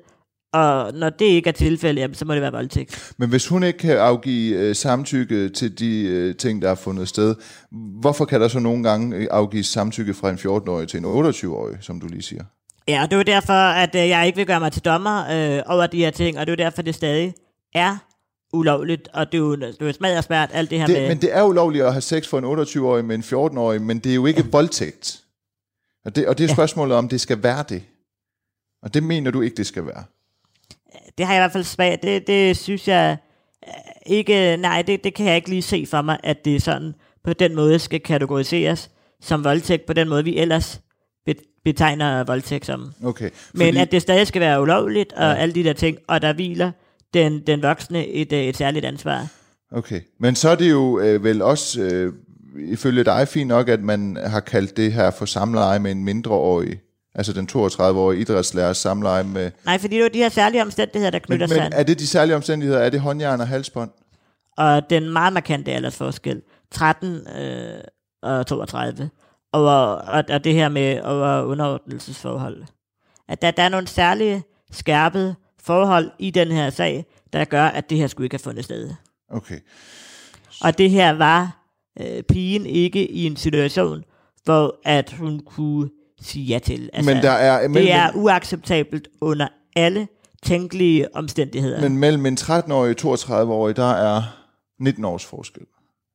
[0.53, 3.12] Og når det ikke er tilfældet, jamen, så må det være voldtægt.
[3.18, 7.09] Men hvis hun ikke kan afgive øh, samtykke til de øh, ting, der er fundet
[7.09, 7.34] sted,
[8.01, 11.76] hvorfor kan der så nogle gange øh, afgives samtykke fra en 14-årig til en 28-årig,
[11.80, 12.44] som du lige siger?
[12.88, 15.24] Ja, og det er jo derfor, at øh, jeg ikke vil gøre mig til dommer
[15.30, 17.34] øh, over de her ting, og det er jo derfor, det stadig
[17.74, 17.97] er
[18.53, 21.09] ulovligt, og det er jo, det er jo smadret alt det her Det, med...
[21.09, 24.11] men det er ulovligt at have sex for en 28-årig med en 14-årig, men det
[24.11, 24.49] er jo ikke ja.
[24.53, 25.22] voldtægt.
[26.05, 27.82] Og det, og det er spørgsmålet om, det skal være det.
[28.82, 30.05] Og det mener du ikke, det skal være.
[31.19, 32.03] Det har jeg i hvert fald svært.
[32.03, 33.17] Det, det synes jeg
[33.67, 33.73] øh,
[34.07, 36.95] ikke, nej, det, det kan jeg ikke lige se for mig, at det sådan
[37.25, 38.91] på den måde skal kategoriseres
[39.21, 40.81] som voldtægt, på den måde vi ellers
[41.27, 42.93] be- betegner voldtægt som.
[43.05, 43.31] Okay.
[43.55, 45.29] Men at det stadig skal være ulovligt, og Ja.
[45.29, 45.35] ja.
[45.35, 46.71] alle de der ting, og der hviler
[47.14, 49.27] den, den voksne et, øh, et særligt ansvar.
[49.73, 52.12] Okay, men så er det jo øh, vel også øh,
[52.73, 56.81] ifølge dig fint nok, at man har kaldt det her for samleje med en mindreårig,
[57.17, 59.51] altså den 32-årige idrætslærer samleje med...
[59.64, 61.99] Nej, fordi det er de her særlige omstændigheder, der Men, knytter sig men er det
[61.99, 62.81] de særlige omstændigheder?
[62.81, 63.91] Er det håndjern og halsbånd?
[64.57, 67.81] og den meget markante aldersforskel, 13 øh,
[68.23, 69.11] og 32,
[69.53, 69.64] og,
[69.97, 72.64] og, og det her med over underordnelsesforhold.
[73.29, 77.91] At der, der er nogle særlige skærpede forhold i den her sag, der gør, at
[77.91, 78.91] det her skulle ikke have fundet sted.
[79.31, 79.59] Okay,
[80.61, 81.67] Og det her var
[82.01, 84.05] øh, pigen ikke i en situation,
[84.45, 85.91] hvor at hun kunne
[86.23, 86.91] sige ja til.
[86.93, 87.69] Altså, men der er...
[87.69, 90.09] Men, det er uacceptabelt under alle
[90.43, 91.81] tænkelige omstændigheder.
[91.81, 94.23] Men mellem en 13-årig og 32-årig, der er
[94.81, 95.62] 19 års forskel.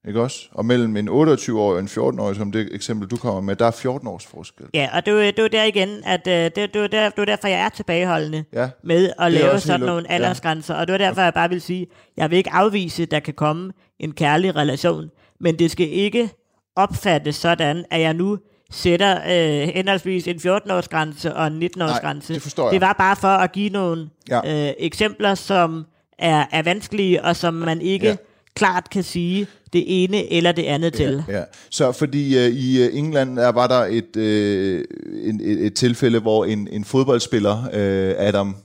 [0.07, 0.47] Ikke også?
[0.51, 3.71] Og mellem en 28-årig og en 14-årig, som det eksempel, du kommer med, der er
[3.71, 4.65] 14 års forskel.
[4.73, 7.19] Ja, og det er jo, er der igen, at øh, det, det, er der, det
[7.19, 8.69] er derfor, jeg er tilbageholdende Ja.
[8.83, 10.13] med at er lave sådan nogle ok- ja.
[10.15, 10.75] aldersgrænser.
[10.75, 11.87] Og det var derfor, jeg bare vil sige,
[12.17, 16.29] jeg vil ikke afvise, at der kan komme en kærlig relation, men det skal ikke
[16.75, 18.37] opfattes sådan, at jeg nu
[18.71, 22.33] sætter øh, henholdsvis en 14-års grænse og en 19-års grænse.
[22.33, 22.71] det forstår jeg.
[22.73, 24.67] Det var bare for at give nogle Ja.
[24.67, 25.85] øh, eksempler, som
[26.19, 28.11] er, er vanskelige, og som man ikke Ja.
[28.11, 28.17] ja.
[28.55, 31.23] klart kan sige det ene eller det andet til.
[31.29, 34.83] Ja, så fordi øh, i øh, England der var der et, øh,
[35.23, 38.55] en, et, et tilfælde, hvor en, en fodboldspiller, øh, Adam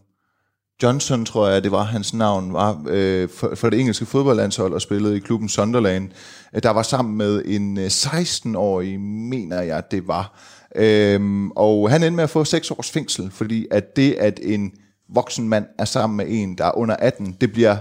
[0.82, 4.82] Johnson, tror jeg, det var hans navn, var øh, for, for det engelske fodboldlandshold og
[4.82, 6.10] spillede i klubben Sunderland,
[6.54, 10.38] øh, der var sammen med en øh, 16-årig, mener jeg, det var.
[10.76, 14.72] Øhm, og han endte med at få 6 års fængsel, fordi at det, at en
[15.14, 17.76] voksen mand er sammen med en, der er under 18, det bliver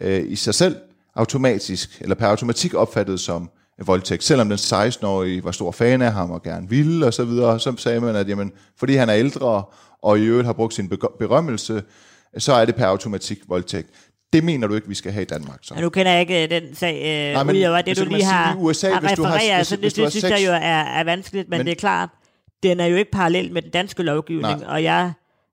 [0.00, 0.76] øh, i sig selv
[1.14, 3.50] automatisk, eller per automatik opfattet som
[3.86, 4.24] voldtægt.
[4.24, 7.76] Selvom den 16-årige var stor fan af ham og gerne ville og så videre, så
[7.76, 9.64] sagde man, at jamen, fordi han er ældre
[10.02, 11.82] og i øvrigt har brugt sin berømmelse,
[12.38, 13.88] så er det per automatik voldtægt.
[14.32, 15.58] Det mener du ikke, vi skal have i Danmark.
[15.62, 15.74] Så.
[15.74, 18.04] Og nu kender jeg ikke øh, den sag, øh, Nej, men udover det, hvis du
[18.14, 20.22] lige har, i USA, har hvis du har- hvis- så hvis det, du har synes
[20.24, 22.08] jeg sex- jo er, er vanskeligt, men, Men- det er klart,
[22.62, 24.68] den er jo ikke parallel med den danske lovgivning, Nej.
[24.74, 25.12] og jeg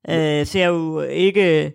[0.10, 1.72] øh, ser jo ikke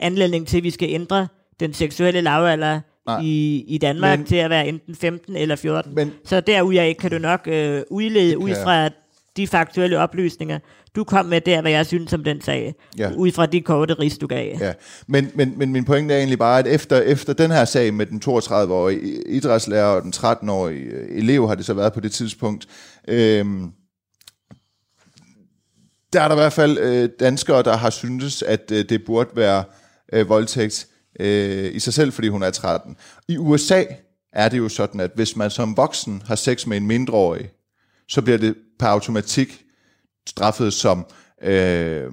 [0.00, 1.28] anledning til, at vi skal ændre
[1.60, 3.20] den seksuelle lavalder Nej.
[3.22, 5.94] i, i Danmark Men- til at være enten 15 eller 14.
[5.94, 8.58] Men- så derud kan du nok øh, udlede ud jeg.
[8.64, 8.88] fra
[9.36, 10.58] de faktuelle oplysninger,
[10.96, 13.10] du kom med der, hvad jeg synes om den sag, Ja.
[13.16, 14.56] ud fra de korte ris, du gav.
[14.60, 14.72] Ja,
[15.06, 18.06] men, men, men min pointe er egentlig bare, at efter, efter den her sag med
[18.06, 22.66] den 32-årige idrætslærer og den 13-årige øh, elev, har det så været på det tidspunkt,
[23.08, 23.70] øhm,
[26.12, 29.30] der er der i hvert fald øh, danskere, der har syntes, at øh, det burde
[29.36, 29.64] være
[30.12, 30.86] øh, voldtægt
[31.20, 32.96] øh, i sig selv, fordi hun er 13.
[33.28, 33.84] I USA
[34.32, 37.50] er det jo sådan, at hvis man som voksen har sex med en mindreårig,
[38.08, 39.64] så bliver det per automatik
[40.28, 41.06] straffet som
[41.42, 42.12] øh,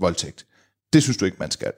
[0.00, 0.46] voldtægt.
[0.92, 1.72] Det synes du ikke, man skal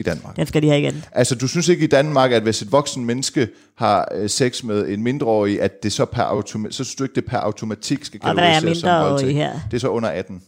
[0.00, 0.36] i Danmark.
[0.36, 1.04] Den skal de have igen.
[1.12, 4.88] Altså, du synes ikke i Danmark, at hvis et voksen menneske har øh, sex med
[4.88, 8.20] en mindreårig, at det så per automatik, så synes du ikke, det per automatik skal
[8.22, 9.34] er kategoriseres som voldtægt?
[9.34, 9.60] her?
[9.70, 10.42] Det er så under 18.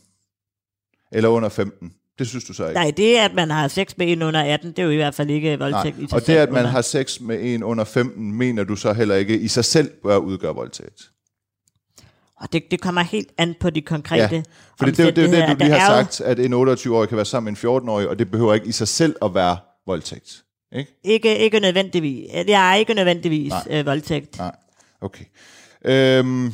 [1.12, 1.92] Eller under 15.
[2.18, 2.74] Det synes du så ikke?
[2.74, 5.14] Nej, det at man har sex med en under 18, det er jo i hvert
[5.14, 5.70] fald ikke Nej.
[5.70, 6.70] voldtægt i sig Og det, at man under.
[6.70, 10.16] har sex med en under 15, mener du så heller ikke i sig selv bør
[10.16, 11.10] udgøre voldtægt?
[12.40, 14.42] Og det, det kommer helt an på de konkrete Ja,
[14.78, 17.24] For det, det, er det det, du lige har sagt, at en 28-årig kan være
[17.24, 19.56] sammen med en 14-årig, og det behøver ikke i sig selv at være
[19.86, 20.42] voldtægt.
[20.72, 21.00] Ikke?
[21.04, 22.30] Ikke, ikke nødvendigvis.
[22.32, 23.78] Det er ikke nødvendigvis Nej.
[23.78, 24.38] øh, voldtægt.
[24.38, 24.56] Nej,
[25.00, 25.24] okay.
[25.84, 26.52] Øhm,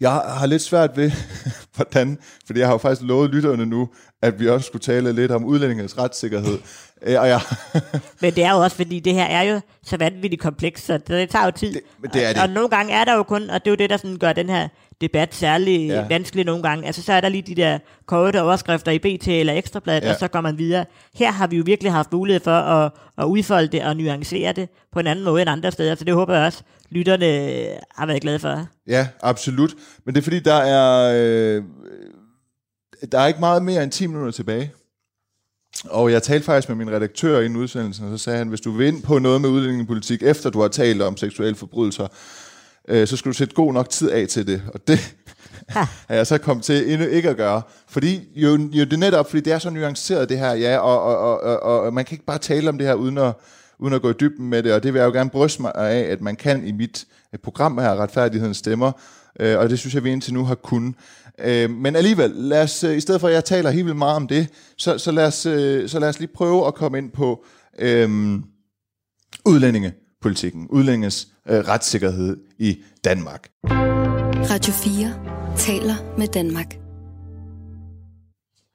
[0.00, 1.10] jeg har lidt svært ved,
[1.76, 3.88] hvordan, fordi jeg har jo faktisk lovet lytterne nu,
[4.22, 6.58] at vi også skulle tale lidt om udlændingens retssikkerhed.
[7.02, 7.40] Øh, og jeg,
[8.22, 11.30] Men det er jo også, fordi det her er jo så vanvittigt komplekst, så det
[11.30, 11.72] tager jo tid.
[11.74, 12.42] Det- men det er og, det.
[12.42, 14.32] og nogle gange er der jo kun, og det er jo det, der sådan gør
[14.32, 14.68] den her
[15.00, 15.94] debat særlig Ja.
[15.94, 16.06] ja.
[16.08, 16.86] vanskelig nogle gange.
[16.86, 20.06] Altså så er der lige de der korte overskrifter i BT eller Ekstrabladet, Ja.
[20.06, 20.12] ja.
[20.12, 20.84] og så går man videre.
[21.14, 24.68] Her har vi jo virkelig haft mulighed for at, at udfolde det og nuancere det
[24.92, 27.26] på en anden måde end andre steder, så det håber jeg også, lytterne
[27.96, 28.66] har været glade for.
[28.86, 29.74] ja, absolut.
[30.04, 31.12] Men det er fordi, der er,
[31.56, 31.62] øh,
[33.12, 34.72] der er ikke meget mere end 10 minutter tilbage.
[35.84, 38.60] Og jeg talte faktisk med min redaktør i en udsendelse, og så sagde han, hvis
[38.60, 42.06] du vil ind på noget med udlændingepolitik, efter du har talt om seksuelle forbrydelser,
[42.88, 44.62] øh, så skal du sætte god nok tid af til det.
[44.74, 45.14] Og det
[46.08, 47.62] er jeg så kommet til endnu ikke at gøre.
[47.88, 51.02] Fordi jo, jo det er netop, fordi det er så nuanceret det her, ja, og,
[51.02, 53.32] og, og, og, og man kan ikke bare tale om det her, uden at,
[53.78, 55.72] uden at gå i dybden med det, og det vil jeg jo gerne bryste mig
[55.74, 57.06] af, at man kan i mit
[57.42, 58.92] program her, Retfærdighedens Stemmer,
[59.40, 60.94] øh, og det synes jeg, vi indtil nu har kunnet.
[61.40, 64.16] Øh, men alligevel, lad os, øh, i stedet for at jeg taler helt vildt meget
[64.16, 67.10] om det, så, så, lad, os, øh, så lad os lige prøve at komme ind
[67.10, 67.44] på
[67.78, 68.08] øh,
[69.46, 73.48] udlændingepolitikken, udlændinges øh, retssikkerhed i Danmark.
[74.50, 75.14] Radio 4
[75.56, 76.76] taler med Danmark.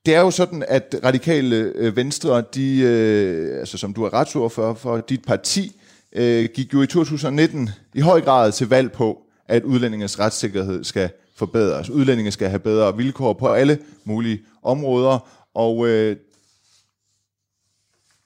[0.05, 4.73] Det er jo sådan, at radikale øh, venstre, de, øh, altså som du er retsordfører
[4.73, 5.81] for dit parti,
[6.15, 11.09] øh, gik jo i 2019 i høj grad til valg på, at udlændingens retssikkerhed skal
[11.39, 11.89] forbedres.
[11.89, 16.15] Udlændinge skal have bedre vilkår på alle mulige områder, og øh,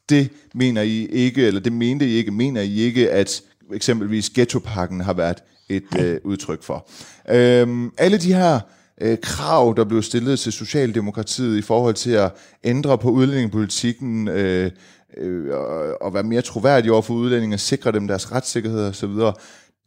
[0.09, 3.41] det mener I ikke, eller det mente I ikke, mener I ikke, at
[3.74, 6.89] eksempelvis ghettopakken har været et øh, udtryk for.
[7.30, 8.59] Øhm, alle de her
[9.01, 12.32] øh, krav, der blev stillet til Socialdemokratiet i forhold til at
[12.64, 14.72] ændre på udlændingepolitikken, øh,
[15.18, 19.09] øh, og, og være mere troværdig over for udlændinge, sikre dem deres retssikkerhed osv.,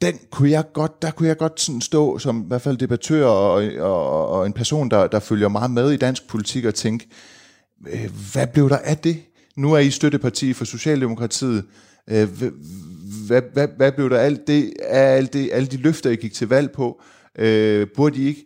[0.02, 3.26] den kunne jeg godt, der kunne jeg godt sådan stå som i hvert fald debattør
[3.26, 7.08] og, og, og en person, der, der følger meget med i dansk politik og tænke,
[7.88, 9.22] øh, hvad blev der af det?
[9.56, 11.64] Nu er I støtteparti for Socialdemokratiet.
[12.10, 12.28] Øh,
[13.26, 16.32] hvad, hvad, hvad blev der alt det, af alt det, alle de løfter, I gik
[16.32, 17.02] til valg på?
[17.38, 18.44] Øh, burde I ikke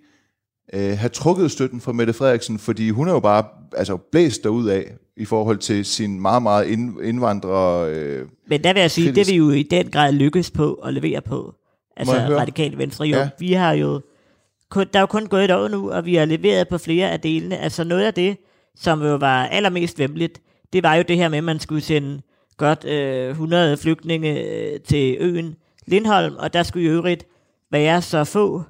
[0.74, 3.44] øh, have trukket støtten fra Mette Frederiksen, fordi hun er jo bare
[3.76, 6.66] altså, blæst derud af i forhold til sin meget, meget
[7.02, 7.88] indvandrer...
[7.90, 9.26] Øh, Men der vil jeg sige, kritisk.
[9.26, 11.54] det vi jo i den grad lykkes på at levere på.
[11.96, 13.04] Altså radikalt venstre.
[13.04, 13.28] Jo, ja.
[13.38, 14.00] vi har jo...
[14.70, 17.10] Kun, der er jo kun gået et år nu, og vi har leveret på flere
[17.10, 17.58] af delene.
[17.58, 18.36] Altså noget af det,
[18.76, 20.40] som jo var allermest vemmeligt,
[20.72, 22.22] det var jo det her med, at man skulle sende
[22.56, 25.54] godt øh, 100 flygtninge øh, til øen
[25.86, 27.26] Lindholm, og der skulle i øvrigt
[27.70, 28.62] være så få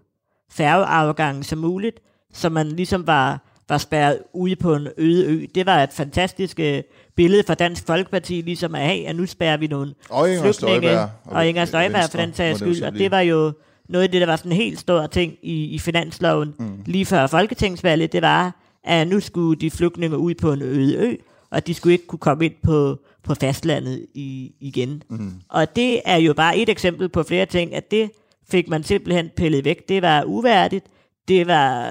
[0.50, 2.00] færgeafgange som muligt,
[2.32, 5.46] så man ligesom var, var spærret ude på en øde ø.
[5.54, 6.82] Det var et fantastisk øh,
[7.16, 11.08] billede for Dansk Folkeparti, ligesom at have, at nu spærrer vi nogle og flygtninge, Støjberg,
[11.24, 13.52] og, og Inger Støjberg for den sags skyld, og det var jo
[13.88, 16.78] noget af det, der var sådan en helt stor ting i, i finansloven mm.
[16.86, 21.14] lige før Folketingsvalget, det var, at nu skulle de flygtninge ud på en øde ø,
[21.50, 25.02] og de skulle ikke kunne komme ind på, på fastlandet i, igen.
[25.10, 25.32] Mm.
[25.48, 28.10] Og det er jo bare et eksempel på flere ting, at det
[28.50, 29.88] fik man simpelthen pillet væk.
[29.88, 30.86] Det var uværdigt,
[31.30, 31.82] det var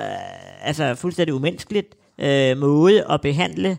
[0.63, 3.77] altså fuldstændig umenneskeligt øh, måde at behandle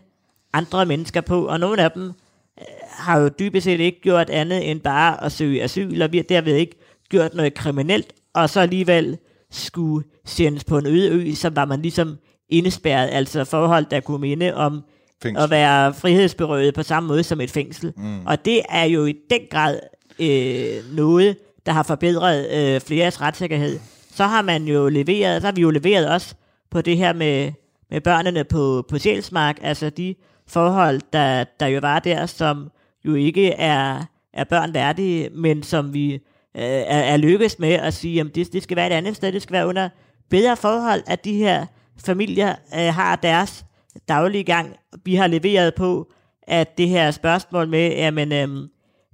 [0.53, 4.71] andre mennesker på, og nogle af dem øh, har jo dybest set ikke gjort andet
[4.71, 8.59] end bare at søge asyl, og vi har derved ikke gjort noget kriminelt, og så
[8.59, 9.17] alligevel
[9.51, 12.17] skulle sendes på en øde ø, så var man ligesom
[12.49, 14.83] indespærret, altså forhold, der kunne minde om
[15.23, 15.43] fængsel.
[15.43, 17.93] at være frihedsberøvet på samme måde som et fængsel.
[17.97, 18.25] Mm.
[18.25, 19.79] Og det er jo i den grad
[20.19, 23.79] øh, noget, der har forbedret øh, fleres retssikkerhed.
[24.11, 26.35] Så har man jo leveret, så har vi jo leveret også
[26.69, 27.51] på det her med,
[27.89, 30.15] med børnene på, på Sjælsmark, altså de
[30.47, 32.71] forhold, der, der jo var der, som
[33.05, 36.21] jo ikke er, er børn værdige, men som vi øh,
[36.55, 39.41] er, er lykkes med at sige, at det, det skal være et andet sted, det
[39.41, 39.89] skal være under
[40.29, 41.65] bedre forhold, at de her
[42.05, 43.65] familier øh, har deres
[44.07, 44.75] daglige gang.
[45.05, 46.11] Vi har leveret på,
[46.43, 48.67] at det her spørgsmål med, jamen, øh,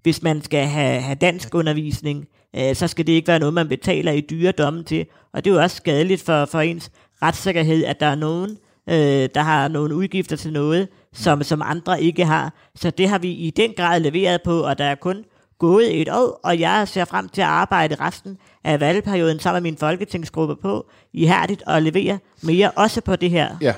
[0.03, 2.27] hvis man skal have, have dansk undervisning,
[2.57, 5.05] øh, så skal det ikke være noget, man betaler i dyre domme til.
[5.33, 6.91] Og det er jo også skadeligt for, for ens
[7.21, 8.57] retssikkerhed, at der er nogen,
[8.89, 12.53] øh, der har nogle udgifter til noget, som, som andre ikke har.
[12.75, 15.25] Så det har vi i den grad leveret på, og der er kun
[15.59, 19.71] gået et år, og jeg ser frem til at arbejde resten af valgperioden sammen med
[19.71, 23.57] min folketingsgruppe på ihærdigt og levere mere også på det her.
[23.61, 23.73] Ja,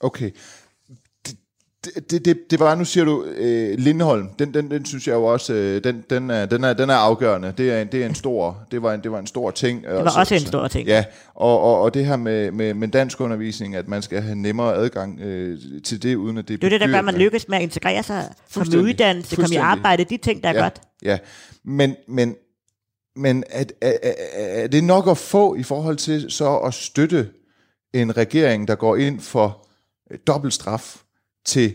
[0.00, 0.30] okay
[1.84, 5.24] det, det, det var, nu siger du, øh, Lindholm, den, den, den synes jeg jo
[5.24, 7.54] også, øh, den, den, er, den, er, den er afgørende.
[7.58, 9.84] Det er, det er en stor, det var en, det var en stor ting.
[9.84, 10.88] Det var så, også en stor ting.
[10.88, 11.04] Ja,
[11.34, 14.74] og, og, og det her med, med, med dansk undervisning, at man skal have nemmere
[14.74, 17.48] adgang øh, til det, uden at det Det er det, der gør, at man lykkes
[17.48, 20.62] med at integrere sig, komme i uddannelse, komme i arbejde, de ting, der er ja,
[20.62, 20.80] godt.
[21.02, 21.18] Ja,
[21.64, 22.34] men, men,
[23.16, 27.28] men er, er, er, er det nok at få i forhold til så at støtte
[27.94, 29.66] en regering, der går ind for
[30.26, 30.96] dobbelt straf
[31.48, 31.74] til,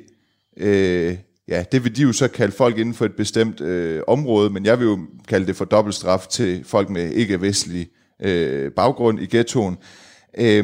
[0.58, 1.18] øh,
[1.48, 4.66] ja, det vil de jo så kalde folk inden for et bestemt øh, område, men
[4.66, 7.88] jeg vil jo kalde det for dobbeltstraf til folk med ikke-vestlig
[8.22, 9.78] øh, baggrund i ghettoen.
[10.38, 10.64] Øh,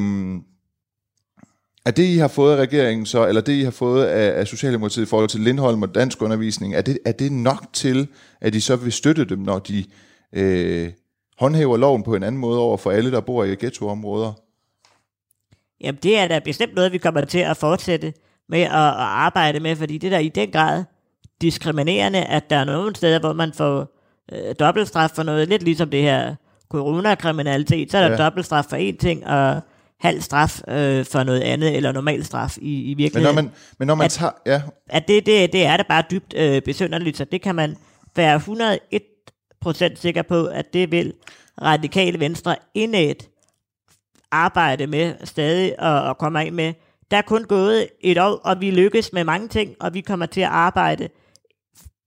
[1.86, 4.47] er det, I har fået af regeringen så, eller det, I har fået af, af
[4.47, 8.07] Socialdemokratiet i forhold til Lindholm og dansk undervisning, er det, er det nok til,
[8.41, 9.86] at I så vil støtte dem, når de
[10.34, 10.89] øh,
[11.38, 14.34] håndhæver loven på en anden måde over for alle, der bor i ghettoområder?
[15.82, 18.14] Jamen, det er da bestemt noget, vi kommer til at fortsætte
[18.50, 20.84] med at, at arbejde med, fordi det der i den grad
[21.41, 23.95] diskriminerende, at der er nogle steder, hvor man får
[24.32, 26.36] øh, dobbeltstraf for noget, lidt ligesom det her
[26.70, 28.24] coronakriminalitet, så er der ja.
[28.24, 29.62] dobbeltstraf for en ting, og
[30.00, 33.36] halv straf øh, for noget andet, eller normal straf i, i virkeligheden.
[33.36, 34.32] Men når man, men når man at, tager...
[34.45, 34.62] Ja.
[34.89, 37.76] At det, det, det er det bare dybt øh, besynderligt, så det kan man
[38.16, 39.02] være 101
[39.62, 41.14] procent sikker på, at det vil
[41.62, 43.30] radikale venstre indæt
[44.32, 46.74] arbejde med stadig og, og komme ind med.
[47.12, 50.26] Der er kun gået et år, og vi lykkes med mange ting, og vi kommer
[50.26, 51.10] til at arbejde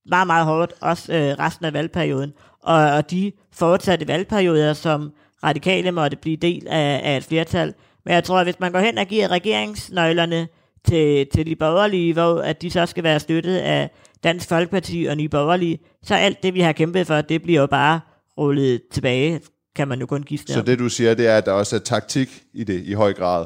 [0.09, 2.33] meget, meget hårdt, også øh, resten af valgperioden.
[2.63, 5.11] Og, og de fortsatte valgperioder, som
[5.43, 7.73] radikale måtte blive del af, af et flertal.
[8.05, 10.47] Men jeg tror, at hvis man går hen og giver regeringsnøglerne
[10.85, 13.89] til, til de borgerlige, hvor at de så skal være støttet af
[14.23, 17.67] Dansk Folkeparti og Nye Borgerlige, så alt det, vi har kæmpet for, det bliver jo
[17.67, 17.99] bare
[18.37, 19.41] rullet tilbage,
[19.75, 21.79] kan man jo kun give Så det, du siger, det er, at der også er
[21.79, 23.45] taktik i det i høj grad?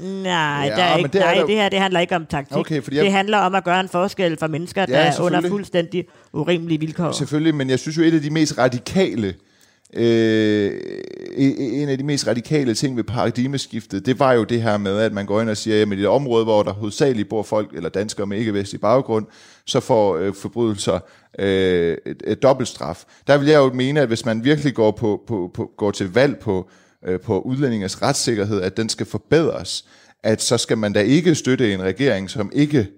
[0.00, 1.46] Nej, ja, der er ikke, det, er nej der...
[1.46, 2.56] det her det handler ikke om taktik.
[2.56, 3.04] Okay, fordi jeg...
[3.04, 6.80] Det handler om at gøre en forskel for mennesker, ja, der er under fuldstændig urimelige
[6.80, 7.12] vilkår.
[7.12, 9.34] Selvfølgelig, men jeg synes jo, et af de mest radikale
[9.94, 10.72] Øh,
[11.56, 15.12] en af de mest radikale ting ved paradigmeskiftet, det var jo det her med, at
[15.12, 17.88] man går ind og siger, at i et område, hvor der hovedsageligt bor folk, eller
[17.88, 19.26] danskere med ikke-vestlig baggrund,
[19.64, 20.98] så får øh, forbrydelser
[21.38, 23.04] øh, et, et dobbeltstraf.
[23.26, 26.12] Der vil jeg jo mene, at hvis man virkelig går, på, på, på, går til
[26.12, 26.68] valg på,
[27.06, 29.84] øh, på udlændingens retssikkerhed, at den skal forbedres,
[30.22, 32.88] at så skal man da ikke støtte en regering, som ikke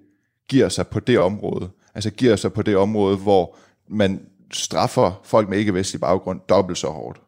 [0.48, 1.70] giver sig på det område.
[1.94, 3.56] Altså giver sig på det område, hvor
[3.88, 4.20] man
[4.52, 7.20] straffer folk med ikke-vestlig baggrund dobbelt så hårdt.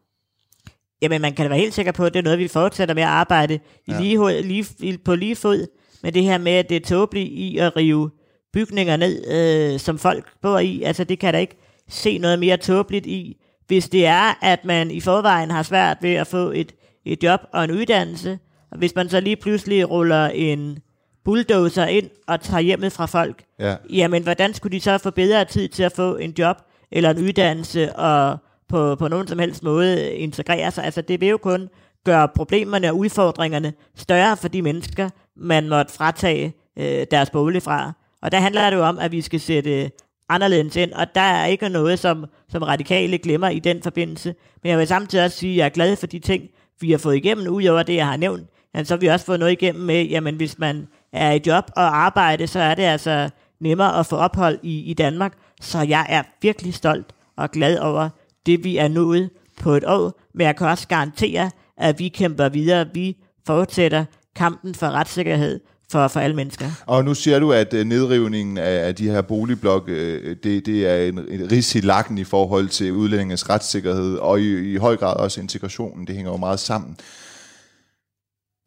[1.01, 3.03] Jamen, man kan da være helt sikker på, at det er noget, vi fortsætter med
[3.03, 3.99] at arbejde i ja.
[3.99, 5.67] lige, lige, på lige fod
[6.03, 8.09] med det her med, at det er tåbeligt i at rive
[8.53, 10.83] bygninger ned, øh, som folk bor i.
[10.83, 11.57] Altså, det kan da ikke
[11.89, 13.40] se noget mere tåbeligt i,
[13.71, 17.39] hvis det er, at man i forvejen har svært ved at få et, et job
[17.53, 18.39] og en uddannelse,
[18.71, 20.79] og hvis man så lige pludselig ruller en
[21.25, 23.75] bulldozer ind og tager hjemmet fra folk, ja.
[23.89, 26.57] jamen hvordan skulle de så få bedre tid til at få en job,
[26.91, 28.37] eller en uddannelse og
[28.69, 30.83] på, på nogen som helst måde integrere sig.
[30.83, 31.69] Altså det vil jo kun
[32.05, 37.93] gøre problemerne og udfordringerne større for de mennesker, man måtte fratage øh, deres bolig fra.
[38.21, 39.91] Og der handler det jo om, at vi skal sætte
[40.33, 44.35] anderledes ind, og der er ikke noget, som, som radikale glemmer i den forbindelse.
[44.63, 46.43] Men jeg vil samtidig også sige, at jeg er glad for de ting,
[46.79, 48.47] vi har fået igennem, udover det, jeg har nævnt.
[48.73, 51.63] Jamen, så har vi også fået noget igennem med, jamen hvis man er i job
[51.75, 53.29] og arbejde, så er det altså
[53.59, 55.33] nemmere at få ophold i, i Danmark.
[55.61, 58.09] Så jeg er virkelig stolt og glad over
[58.45, 59.29] det, vi er nået
[59.61, 60.19] på et år.
[60.33, 62.85] Men jeg kan også garantere, at vi kæmper videre.
[62.93, 63.17] Vi
[63.47, 64.05] fortsætter
[64.35, 65.59] kampen for retssikkerhed
[65.91, 66.71] for, for alle mennesker.
[66.85, 71.07] Og nu siger du, at uh, nedrivningen af, de her boligblokke, uh, det, det er
[71.07, 71.75] en, en ris
[72.17, 76.07] i forhold til udlændingens retssikkerhed, og i, i høj grad også integrationen.
[76.07, 76.95] Det hænger jo meget sammen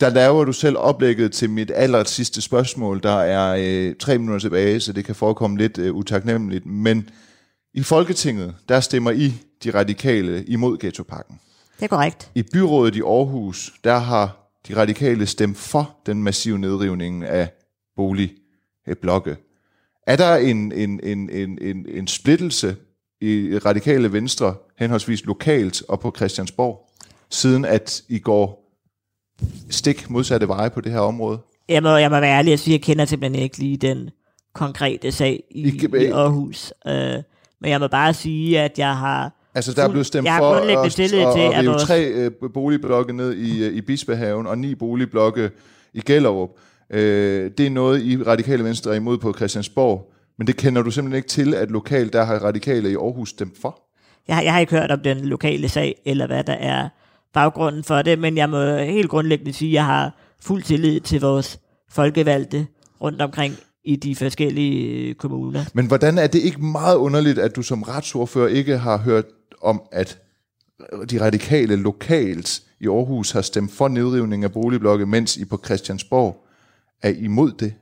[0.01, 3.03] der laver du selv oplægget til mit aller sidste spørgsmål.
[3.03, 6.67] Der er øh, tre minutter tilbage, så det kan forekomme lidt øh, utaknemmeligt.
[6.67, 7.09] Men
[7.75, 11.41] i Folketinget, der stemmer I, de radikale, imod ghettopakken.
[11.77, 12.31] Det er korrekt.
[12.35, 17.49] I byrådet i Aarhus, der har de radikale stemt for den massive nedrivning af
[17.97, 19.37] boligblokke.
[20.07, 22.77] Er der en, en, en, en, en, en splittelse
[23.21, 26.91] i radikale venstre, henholdsvis lokalt og på Christiansborg,
[27.31, 28.71] siden at I går
[29.71, 31.39] stik modsatte veje på det her område?
[31.69, 34.11] Jeg må, jeg må være ærlig og sige, at jeg kender simpelthen ikke lige den
[34.53, 36.73] konkrete sag i, I, i Aarhus.
[36.87, 36.93] Uh,
[37.61, 39.44] men jeg må bare sige, at jeg har...
[39.55, 43.69] Altså, der er blevet stemt for at, at, at, rive tre uh, boligblokke ned i,
[43.69, 45.51] uh, i Bispehaven og ni boligblokke
[45.95, 46.51] i Gellerup.
[46.91, 50.11] Uh, det er noget, I radikale venstre er imod på Christiansborg.
[50.39, 53.59] Men det kender du simpelthen ikke til, at lokalt der har radikale i Aarhus stemt
[53.61, 53.83] for?
[54.29, 56.89] Jeg, jeg har ikke hørt om den lokale sag, eller hvad der er
[57.35, 61.21] baggrunden for det, men jeg må helt grundlæggende sige, at jeg har fuld tillid til
[61.21, 62.67] vores folkevalgte
[63.01, 65.65] rundt omkring i de forskellige øh, kommuner.
[65.75, 69.25] Men hvordan er det ikke meget underligt, at du som retsordfører ikke har hørt
[69.65, 70.19] om, at
[71.11, 76.47] de radikale lokalt i Aarhus har stemt for nedrivning af boligblokke, mens I på Christiansborg
[77.03, 77.75] er imod det?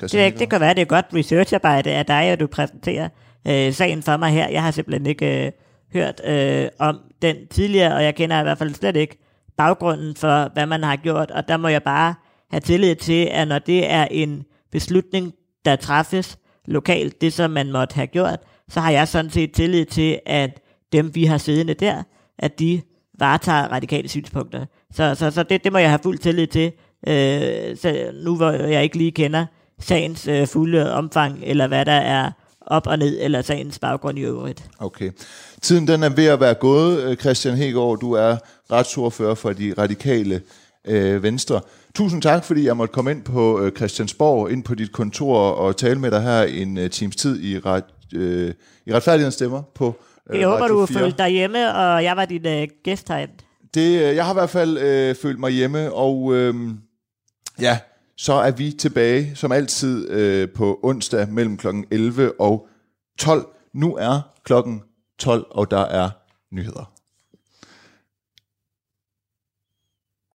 [0.00, 3.08] Det, det kan være, det er godt researcharbejde af dig, at du præsenterer
[3.48, 4.48] øh, sagen for mig her.
[4.48, 5.52] Jeg har simpelthen ikke øh,
[5.92, 9.18] hørt øh, om den tidligere, og jeg kender i hvert fald slet ikke
[9.56, 12.14] baggrunden for, hvad man har gjort, og der må jeg bare
[12.50, 15.32] have tillid til, at når det er en beslutning,
[15.64, 19.84] der træffes lokalt, det som man måtte have gjort, så har jeg sådan set tillid
[19.84, 20.60] til, at
[20.96, 22.02] dem, vi har siddende der,
[22.38, 22.80] at de
[23.18, 24.66] varetager radikale synspunkter.
[24.94, 26.72] Så, så, så det, det må jeg have fuld tillid til,
[27.08, 29.46] øh, så nu hvor jeg ikke lige kender
[29.80, 32.30] sagens øh, fulde omfang, eller hvad der er
[32.60, 34.64] op og ned, eller sagens baggrund i øvrigt.
[34.78, 35.10] Okay.
[35.62, 38.00] Tiden den er ved at være gået, øh, Christian Hegård.
[38.00, 38.36] Du er
[38.72, 40.40] retsordfører for de radikale
[40.84, 41.60] øh, Venstre.
[41.94, 45.76] Tusind tak, fordi jeg måtte komme ind på øh, Christiansborg, ind på dit kontor og
[45.76, 47.84] tale med dig her en øh, times tid i, ret,
[48.14, 48.54] øh,
[48.86, 49.96] i retfærdighedens stemmer på
[50.30, 51.00] øh, Jeg håber, Radio du 4.
[51.00, 53.32] følte dig hjemme, og jeg var din øh, gæst herinde.
[53.74, 56.54] Det, øh, jeg har i hvert fald øh, følt mig hjemme, og øh,
[57.60, 57.78] ja,
[58.16, 61.66] så er vi tilbage som altid øh, på onsdag mellem kl.
[61.90, 62.68] 11 og
[63.18, 63.46] 12.
[63.74, 64.82] Nu er klokken
[65.18, 66.10] 12, og der er
[66.54, 66.92] nyheder.